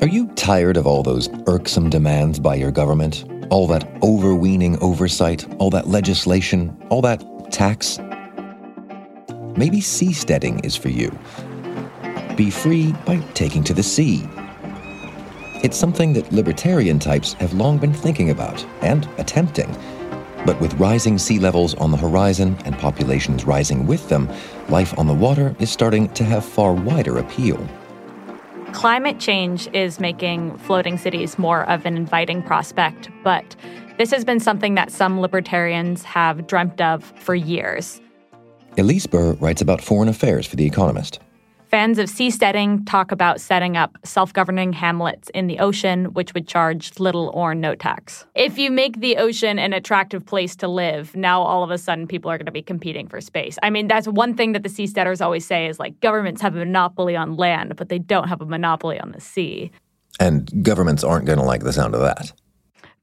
Are 0.00 0.06
you 0.06 0.28
tired 0.36 0.76
of 0.76 0.86
all 0.86 1.02
those 1.02 1.28
irksome 1.48 1.90
demands 1.90 2.38
by 2.38 2.54
your 2.54 2.70
government? 2.70 3.24
All 3.50 3.66
that 3.66 3.84
overweening 4.00 4.80
oversight, 4.80 5.44
all 5.58 5.70
that 5.70 5.88
legislation, 5.88 6.76
all 6.88 7.02
that 7.02 7.20
tax? 7.50 7.98
Maybe 9.56 9.80
seasteading 9.80 10.64
is 10.64 10.76
for 10.76 10.88
you. 10.88 11.10
Be 12.36 12.48
free 12.48 12.92
by 13.04 13.16
taking 13.34 13.64
to 13.64 13.74
the 13.74 13.82
sea. 13.82 14.22
It's 15.64 15.76
something 15.76 16.12
that 16.12 16.30
libertarian 16.30 17.00
types 17.00 17.32
have 17.32 17.54
long 17.54 17.78
been 17.78 17.92
thinking 17.92 18.30
about 18.30 18.64
and 18.82 19.08
attempting. 19.18 19.76
But 20.46 20.60
with 20.60 20.74
rising 20.74 21.18
sea 21.18 21.40
levels 21.40 21.74
on 21.74 21.90
the 21.90 21.96
horizon 21.96 22.56
and 22.64 22.78
populations 22.78 23.46
rising 23.46 23.84
with 23.84 24.08
them, 24.08 24.32
life 24.68 24.96
on 24.96 25.08
the 25.08 25.12
water 25.12 25.56
is 25.58 25.72
starting 25.72 26.08
to 26.10 26.22
have 26.22 26.44
far 26.44 26.72
wider 26.72 27.18
appeal. 27.18 27.68
Climate 28.78 29.18
change 29.18 29.68
is 29.72 29.98
making 29.98 30.56
floating 30.58 30.98
cities 30.98 31.36
more 31.36 31.68
of 31.68 31.84
an 31.84 31.96
inviting 31.96 32.44
prospect, 32.44 33.10
but 33.24 33.56
this 33.98 34.12
has 34.12 34.24
been 34.24 34.38
something 34.38 34.76
that 34.76 34.92
some 34.92 35.20
libertarians 35.20 36.04
have 36.04 36.46
dreamt 36.46 36.80
of 36.80 37.02
for 37.16 37.34
years. 37.34 38.00
Elise 38.76 39.08
Burr 39.08 39.32
writes 39.40 39.60
about 39.60 39.80
foreign 39.80 40.08
affairs 40.08 40.46
for 40.46 40.54
The 40.54 40.64
Economist. 40.64 41.18
Fans 41.68 41.98
of 41.98 42.06
seasteading 42.06 42.86
talk 42.86 43.12
about 43.12 43.42
setting 43.42 43.76
up 43.76 43.98
self 44.02 44.32
governing 44.32 44.72
hamlets 44.72 45.28
in 45.34 45.48
the 45.48 45.58
ocean, 45.58 46.06
which 46.14 46.32
would 46.32 46.48
charge 46.48 46.98
little 46.98 47.30
or 47.34 47.54
no 47.54 47.74
tax. 47.74 48.24
If 48.34 48.56
you 48.56 48.70
make 48.70 49.00
the 49.00 49.18
ocean 49.18 49.58
an 49.58 49.74
attractive 49.74 50.24
place 50.24 50.56
to 50.56 50.68
live, 50.68 51.14
now 51.14 51.42
all 51.42 51.62
of 51.62 51.70
a 51.70 51.76
sudden 51.76 52.06
people 52.06 52.30
are 52.30 52.38
going 52.38 52.46
to 52.46 52.52
be 52.52 52.62
competing 52.62 53.06
for 53.06 53.20
space. 53.20 53.58
I 53.62 53.68
mean, 53.68 53.86
that's 53.86 54.08
one 54.08 54.34
thing 54.34 54.52
that 54.52 54.62
the 54.62 54.70
seasteaders 54.70 55.20
always 55.20 55.44
say 55.44 55.66
is 55.66 55.78
like 55.78 56.00
governments 56.00 56.40
have 56.40 56.56
a 56.56 56.58
monopoly 56.58 57.16
on 57.16 57.36
land, 57.36 57.76
but 57.76 57.90
they 57.90 57.98
don't 57.98 58.28
have 58.28 58.40
a 58.40 58.46
monopoly 58.46 58.98
on 58.98 59.12
the 59.12 59.20
sea. 59.20 59.70
And 60.18 60.64
governments 60.64 61.04
aren't 61.04 61.26
going 61.26 61.38
to 61.38 61.44
like 61.44 61.64
the 61.64 61.72
sound 61.74 61.94
of 61.94 62.00
that. 62.00 62.32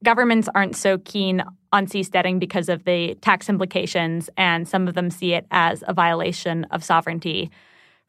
Governments 0.03 0.49
aren't 0.55 0.75
so 0.75 0.97
keen 0.97 1.43
on 1.71 1.85
seasteading 1.85 2.39
because 2.39 2.69
of 2.69 2.83
the 2.85 3.13
tax 3.21 3.47
implications, 3.47 4.27
and 4.37 4.67
some 4.67 4.87
of 4.87 4.95
them 4.95 5.11
see 5.11 5.33
it 5.33 5.45
as 5.51 5.83
a 5.87 5.93
violation 5.93 6.63
of 6.71 6.83
sovereignty. 6.83 7.51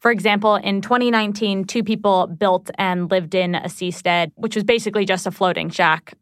For 0.06 0.12
example, 0.12 0.54
in 0.54 0.82
2019, 0.82 1.64
two 1.64 1.82
people 1.82 2.28
built 2.28 2.70
and 2.78 3.10
lived 3.10 3.34
in 3.34 3.56
a 3.56 3.64
seastead, 3.64 4.30
which 4.36 4.54
was 4.54 4.62
basically 4.62 5.04
just 5.04 5.26
a 5.26 5.32
floating 5.32 5.68
shack 5.68 6.14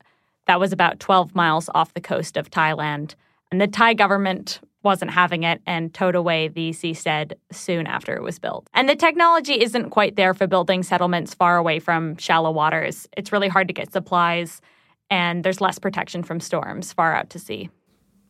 that 0.46 0.58
was 0.58 0.72
about 0.72 1.00
12 1.00 1.34
miles 1.34 1.68
off 1.74 1.92
the 1.92 2.00
coast 2.00 2.38
of 2.38 2.50
Thailand. 2.50 3.14
And 3.52 3.60
the 3.60 3.66
Thai 3.66 3.92
government 3.92 4.60
wasn't 4.82 5.10
having 5.10 5.42
it 5.42 5.60
and 5.66 5.92
towed 5.92 6.14
away 6.14 6.48
the 6.48 6.70
seastead 6.70 7.34
soon 7.52 7.86
after 7.86 8.16
it 8.16 8.22
was 8.22 8.38
built. 8.38 8.66
And 8.72 8.88
the 8.88 8.96
technology 8.96 9.60
isn't 9.60 9.90
quite 9.90 10.16
there 10.16 10.32
for 10.32 10.46
building 10.46 10.82
settlements 10.82 11.34
far 11.34 11.58
away 11.58 11.78
from 11.78 12.16
shallow 12.16 12.52
waters. 12.52 13.06
It's 13.18 13.32
really 13.32 13.48
hard 13.48 13.68
to 13.68 13.74
get 13.74 13.92
supplies, 13.92 14.62
and 15.10 15.44
there's 15.44 15.60
less 15.60 15.78
protection 15.78 16.22
from 16.22 16.40
storms 16.40 16.90
far 16.94 17.14
out 17.14 17.28
to 17.28 17.38
sea. 17.38 17.68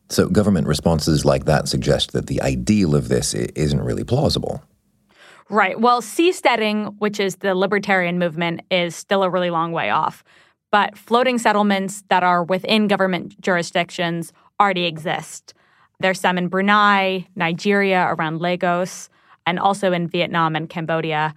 So, 0.09 0.27
government 0.27 0.67
responses 0.67 1.23
like 1.23 1.45
that 1.45 1.69
suggest 1.69 2.11
that 2.11 2.27
the 2.27 2.41
ideal 2.41 2.93
of 2.93 3.07
this 3.07 3.33
isn't 3.33 3.81
really 3.81 4.03
plausible. 4.03 4.61
Right. 5.49 5.79
Well, 5.79 6.01
seasteading, 6.01 6.95
which 6.97 7.19
is 7.19 7.37
the 7.37 7.53
libertarian 7.53 8.17
movement, 8.17 8.61
is 8.71 8.95
still 8.95 9.23
a 9.23 9.29
really 9.29 9.51
long 9.51 9.71
way 9.71 9.91
off. 9.91 10.23
But 10.71 10.97
floating 10.97 11.37
settlements 11.37 12.03
that 12.09 12.23
are 12.23 12.43
within 12.43 12.87
government 12.87 13.39
jurisdictions 13.39 14.33
already 14.59 14.85
exist. 14.85 15.53
There's 15.99 16.19
some 16.19 16.37
in 16.37 16.47
Brunei, 16.47 17.27
Nigeria, 17.35 18.07
around 18.09 18.41
Lagos, 18.41 19.09
and 19.45 19.59
also 19.59 19.91
in 19.91 20.07
Vietnam 20.07 20.55
and 20.55 20.69
Cambodia. 20.69 21.33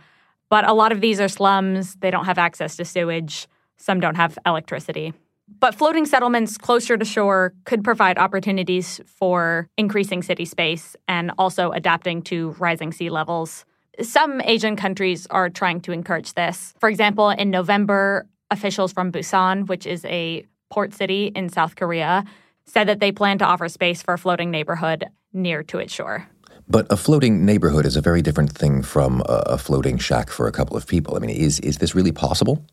But 0.48 0.66
a 0.66 0.72
lot 0.72 0.90
of 0.90 1.00
these 1.00 1.20
are 1.20 1.28
slums. 1.28 1.96
They 1.96 2.10
don't 2.10 2.24
have 2.24 2.38
access 2.38 2.76
to 2.76 2.84
sewage. 2.84 3.46
Some 3.76 4.00
don't 4.00 4.16
have 4.16 4.38
electricity. 4.46 5.12
But 5.60 5.74
floating 5.74 6.06
settlements 6.06 6.58
closer 6.58 6.96
to 6.96 7.04
shore 7.04 7.52
could 7.64 7.84
provide 7.84 8.18
opportunities 8.18 9.00
for 9.06 9.68
increasing 9.76 10.22
city 10.22 10.44
space 10.44 10.96
and 11.06 11.30
also 11.38 11.70
adapting 11.70 12.22
to 12.22 12.50
rising 12.58 12.92
sea 12.92 13.10
levels. 13.10 13.64
Some 14.00 14.40
Asian 14.42 14.76
countries 14.76 15.26
are 15.30 15.50
trying 15.50 15.80
to 15.82 15.92
encourage 15.92 16.34
this. 16.34 16.72
For 16.78 16.88
example, 16.88 17.30
in 17.30 17.50
November, 17.50 18.26
officials 18.50 18.92
from 18.92 19.10
Busan, 19.10 19.66
which 19.68 19.86
is 19.86 20.04
a 20.04 20.46
port 20.70 20.94
city 20.94 21.32
in 21.34 21.48
South 21.48 21.74
Korea, 21.74 22.24
said 22.64 22.86
that 22.86 23.00
they 23.00 23.10
plan 23.10 23.38
to 23.38 23.44
offer 23.44 23.68
space 23.68 24.02
for 24.02 24.14
a 24.14 24.18
floating 24.18 24.50
neighborhood 24.50 25.06
near 25.32 25.62
to 25.64 25.78
its 25.78 25.92
shore. 25.92 26.28
But 26.68 26.86
a 26.90 26.96
floating 26.96 27.44
neighborhood 27.44 27.86
is 27.86 27.96
a 27.96 28.00
very 28.00 28.22
different 28.22 28.52
thing 28.52 28.82
from 28.82 29.22
a, 29.26 29.56
floating 29.58 29.98
shack 29.98 30.30
for 30.30 30.46
a 30.46 30.52
couple 30.52 30.76
of 30.76 30.86
people. 30.86 31.16
I 31.16 31.18
mean, 31.18 31.30
is 31.30 31.60
is 31.60 31.78
this 31.78 31.94
really 31.94 32.12
possible? 32.12 32.64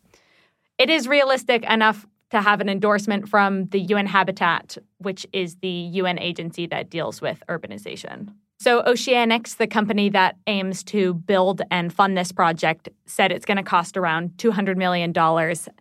It 0.77 0.89
is 0.89 1.07
realistic 1.07 1.63
enough 1.63 2.05
to 2.31 2.41
have 2.41 2.59
an 2.59 2.67
endorsement 2.67 3.29
from 3.29 3.67
the 3.67 3.79
UN 3.79 4.07
Habitat, 4.07 4.77
which 4.97 5.25
is 5.31 5.55
the 5.61 5.69
UN 5.69 6.19
agency 6.19 6.67
that 6.67 6.89
deals 6.89 7.21
with 7.21 7.41
urbanization. 7.47 8.33
So, 8.57 8.81
Oceanix, 8.83 9.57
the 9.57 9.67
company 9.67 10.09
that 10.09 10.37
aims 10.47 10.81
to 10.85 11.13
build 11.13 11.61
and 11.71 11.93
fund 11.93 12.17
this 12.17 12.31
project, 12.31 12.87
said 13.05 13.31
it's 13.31 13.45
going 13.45 13.57
to 13.57 13.63
cost 13.63 13.97
around 13.97 14.31
$200 14.37 14.77
million 14.77 15.13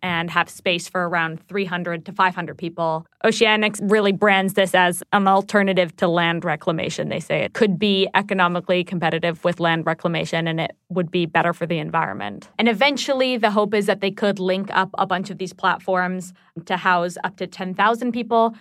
and 0.02 0.30
have 0.30 0.50
space 0.50 0.88
for 0.88 1.08
around 1.08 1.40
300 1.46 2.04
to 2.06 2.12
500 2.12 2.58
people. 2.58 3.06
Oceanix 3.24 3.80
really 3.90 4.10
brands 4.10 4.54
this 4.54 4.74
as 4.74 5.04
an 5.12 5.28
alternative 5.28 5.94
to 5.96 6.08
land 6.08 6.44
reclamation. 6.44 7.08
They 7.08 7.20
say 7.20 7.42
it 7.42 7.54
could 7.54 7.78
be 7.78 8.08
economically 8.12 8.82
competitive 8.82 9.44
with 9.44 9.60
land 9.60 9.87
reclamation 9.87 10.48
and 10.48 10.60
it 10.60 10.76
would 10.88 11.10
be 11.10 11.26
better 11.26 11.52
for 11.52 11.66
the 11.66 11.78
environment. 11.78 12.50
And 12.58 12.68
eventually, 12.68 13.37
the 13.37 13.52
hope 13.52 13.72
is 13.72 13.87
that 13.87 14.00
they 14.00 14.10
could 14.10 14.40
link 14.40 14.68
up 14.72 14.90
a 14.98 15.06
bunch 15.06 15.30
of 15.30 15.38
these 15.38 15.52
platforms 15.52 16.32
to 16.66 16.76
house 16.76 17.16
up 17.22 17.37
to 17.37 17.46
10,000 17.46 18.12
people. 18.12 18.54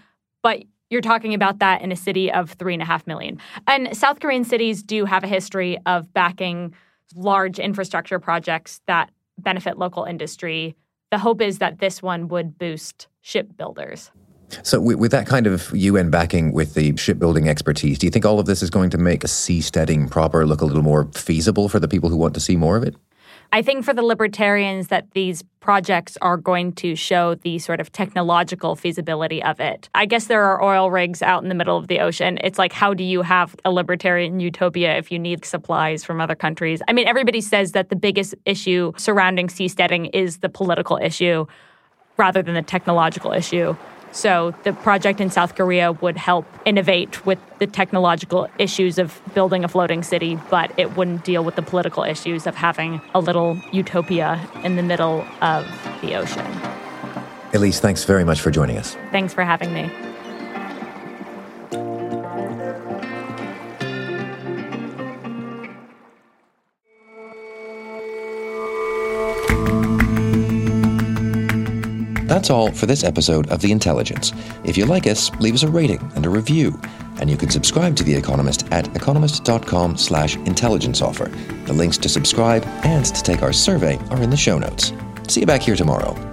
But 0.44 0.64
you're 0.94 1.02
talking 1.02 1.34
about 1.34 1.60
that 1.60 1.82
in 1.82 1.92
a 1.92 1.96
city 1.96 2.32
of 2.32 2.52
three 2.52 2.74
and 2.74 2.82
a 2.82 2.86
half 2.86 3.06
million. 3.08 3.40
And 3.68 3.98
South 3.98 4.20
Korean 4.20 4.44
cities 4.46 4.84
do 4.84 5.06
have 5.06 5.24
a 5.24 5.28
history 5.28 5.80
of 5.88 6.14
backing 6.14 6.74
large 7.16 7.58
infrastructure 7.60 8.20
projects 8.20 8.80
that 8.86 9.10
benefit 9.40 9.80
local 9.80 10.06
industry. 10.06 10.76
The 11.12 11.18
hope 11.18 11.42
is 11.42 11.58
that 11.58 11.80
this 11.80 12.02
one 12.02 12.28
would 12.28 12.60
boost 12.60 13.08
shipbuilders. 13.22 14.12
So, 14.62 14.80
with 14.80 15.10
that 15.12 15.26
kind 15.26 15.48
of 15.48 15.72
UN 15.74 16.12
backing 16.12 16.54
with 16.54 16.76
the 16.76 16.96
shipbuilding 16.96 17.50
expertise, 17.50 17.98
do 17.98 18.06
you 18.06 18.12
think 18.12 18.24
all 18.24 18.40
of 18.40 18.46
this 18.46 18.62
is 18.62 18.70
going 18.70 18.92
to 18.92 19.00
make 19.00 19.24
a 19.24 19.28
seasteading 19.28 20.12
proper 20.12 20.46
look 20.46 20.62
a 20.62 20.66
little 20.66 20.84
more 20.84 21.10
feasible 21.16 21.70
for 21.70 21.80
the 21.80 21.88
people 21.88 22.10
who 22.10 22.18
want 22.18 22.36
to 22.36 22.40
see 22.40 22.56
more 22.56 22.78
of 22.78 22.84
it? 22.84 22.96
I 23.54 23.62
think 23.62 23.86
for 23.86 23.94
the 23.94 24.02
libertarians 24.02 24.88
that 24.88 25.12
these 25.12 25.44
projects 25.60 26.18
are 26.24 26.38
going 26.38 26.74
to 26.74 26.96
show 26.96 27.36
the 27.36 27.60
sort 27.60 27.80
of 27.80 27.92
technological 27.92 28.76
feasibility 28.76 29.44
of 29.44 29.60
it. 29.60 29.90
I 29.94 30.08
guess 30.08 30.26
there 30.26 30.44
are 30.44 30.64
oil 30.64 30.90
rigs 30.90 31.22
out 31.22 31.44
in 31.44 31.50
the 31.50 31.56
middle 31.56 31.78
of 31.78 31.88
the 31.88 32.00
ocean. 32.00 32.40
It's 32.44 32.58
like, 32.58 32.74
how 32.74 32.96
do 32.96 33.04
you 33.04 33.22
have 33.22 33.56
a 33.64 33.72
libertarian 33.72 34.40
utopia 34.40 34.98
if 34.98 35.12
you 35.12 35.20
need 35.20 35.46
supplies 35.46 36.04
from 36.04 36.20
other 36.20 36.34
countries? 36.34 36.82
I 36.88 36.94
mean, 36.94 37.08
everybody 37.08 37.42
says 37.42 37.74
that 37.74 37.90
the 37.90 37.96
biggest 37.96 38.34
issue 38.46 38.92
surrounding 38.98 39.50
seasteading 39.50 40.10
is 40.16 40.40
the 40.40 40.50
political 40.50 40.98
issue 40.98 41.46
rather 42.18 42.42
than 42.42 42.56
the 42.56 42.64
technological 42.64 43.34
issue. 43.34 43.76
So 44.14 44.54
the 44.64 44.74
project 44.74 45.20
in 45.20 45.32
South 45.32 45.56
Korea 45.56 45.92
would 45.92 46.18
help 46.18 46.46
innovate 46.66 47.26
with 47.26 47.40
the 47.58 47.66
technological 47.66 48.48
issues 48.60 49.00
of 49.00 49.20
building 49.34 49.64
a 49.64 49.68
floating 49.68 50.04
city, 50.04 50.40
but 50.52 50.72
it 50.78 50.96
wouldn't 50.96 51.26
deal 51.26 51.44
with 51.44 51.56
the 51.56 51.64
political 51.64 52.04
issues 52.04 52.46
of 52.46 52.56
having 52.56 53.02
a 53.16 53.20
little 53.20 53.60
utopia 53.72 54.40
in 54.64 54.76
the 54.76 54.84
middle 54.84 55.26
of 55.42 55.66
the 56.02 56.16
ocean. 56.16 56.46
Elise, 57.54 57.80
thanks 57.80 58.04
very 58.04 58.24
much 58.24 58.40
for 58.40 58.52
joining 58.52 58.78
us. 58.78 58.96
Thanks 59.12 59.34
for 59.34 59.44
having 59.44 59.74
me. 59.74 59.92
That's 72.44 72.50
all 72.50 72.74
for 72.74 72.88
this 72.88 73.06
episode 73.06 73.50
of 73.52 73.62
The 73.62 73.72
Intelligence. 73.72 74.34
If 74.66 74.76
you 74.76 74.86
like 74.86 75.08
us, 75.08 75.32
leave 75.40 75.54
us 75.54 75.64
a 75.64 75.70
rating 75.70 76.12
and 76.14 76.26
a 76.26 76.30
review. 76.30 76.78
And 77.22 77.30
you 77.30 77.38
can 77.38 77.50
subscribe 77.50 77.96
to 77.96 78.04
The 78.04 78.14
Economist 78.14 78.68
at 78.70 78.94
economist.com 78.98 79.96
slash 79.96 80.36
intelligence 80.36 81.02
offer. 81.02 81.30
The 81.68 81.72
links 81.72 81.98
to 82.00 82.10
subscribe 82.10 82.66
and 82.84 83.06
to 83.06 83.24
take 83.24 83.44
our 83.44 83.54
survey 83.54 83.98
are 84.10 84.22
in 84.22 84.30
the 84.30 84.36
show 84.36 84.60
notes. 84.60 84.92
See 85.30 85.40
you 85.40 85.46
back 85.46 85.62
here 85.62 85.78
tomorrow. 85.78 86.33